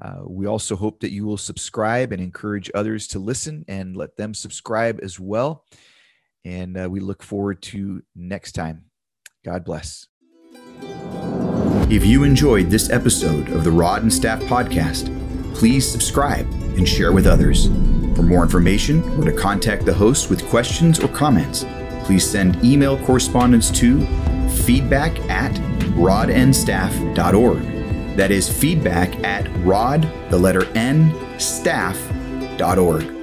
Uh, 0.00 0.22
we 0.26 0.44
also 0.44 0.74
hope 0.74 0.98
that 0.98 1.12
you 1.12 1.24
will 1.24 1.36
subscribe 1.36 2.10
and 2.10 2.20
encourage 2.20 2.68
others 2.74 3.06
to 3.06 3.20
listen 3.20 3.64
and 3.68 3.96
let 3.96 4.16
them 4.16 4.34
subscribe 4.34 4.98
as 5.00 5.20
well. 5.20 5.64
And 6.44 6.76
uh, 6.76 6.90
we 6.90 6.98
look 6.98 7.22
forward 7.22 7.62
to 7.62 8.02
next 8.16 8.56
time. 8.56 8.86
God 9.44 9.64
bless. 9.64 10.08
If 11.88 12.04
you 12.04 12.24
enjoyed 12.24 12.68
this 12.68 12.90
episode 12.90 13.50
of 13.50 13.62
the 13.62 13.70
Rod 13.70 14.02
and 14.02 14.12
Staff 14.12 14.40
Podcast, 14.42 15.14
please 15.54 15.88
subscribe 15.88 16.50
and 16.76 16.88
share 16.88 17.12
with 17.12 17.28
others. 17.28 17.66
For 18.16 18.22
more 18.22 18.42
information 18.42 19.00
or 19.16 19.26
to 19.26 19.32
contact 19.32 19.84
the 19.84 19.94
host 19.94 20.28
with 20.28 20.44
questions 20.48 20.98
or 20.98 21.06
comments, 21.06 21.64
please 22.02 22.28
send 22.28 22.64
email 22.64 22.98
correspondence 23.04 23.70
to 23.78 24.04
feedback 24.64 25.18
at 25.30 25.52
rodnstaff.org. 25.96 28.16
That 28.16 28.30
is 28.30 28.48
feedback 28.48 29.22
at 29.24 29.48
rod, 29.64 30.02
the 30.30 30.38
letter 30.38 30.66
N, 30.76 31.12
staff.org. 31.38 33.21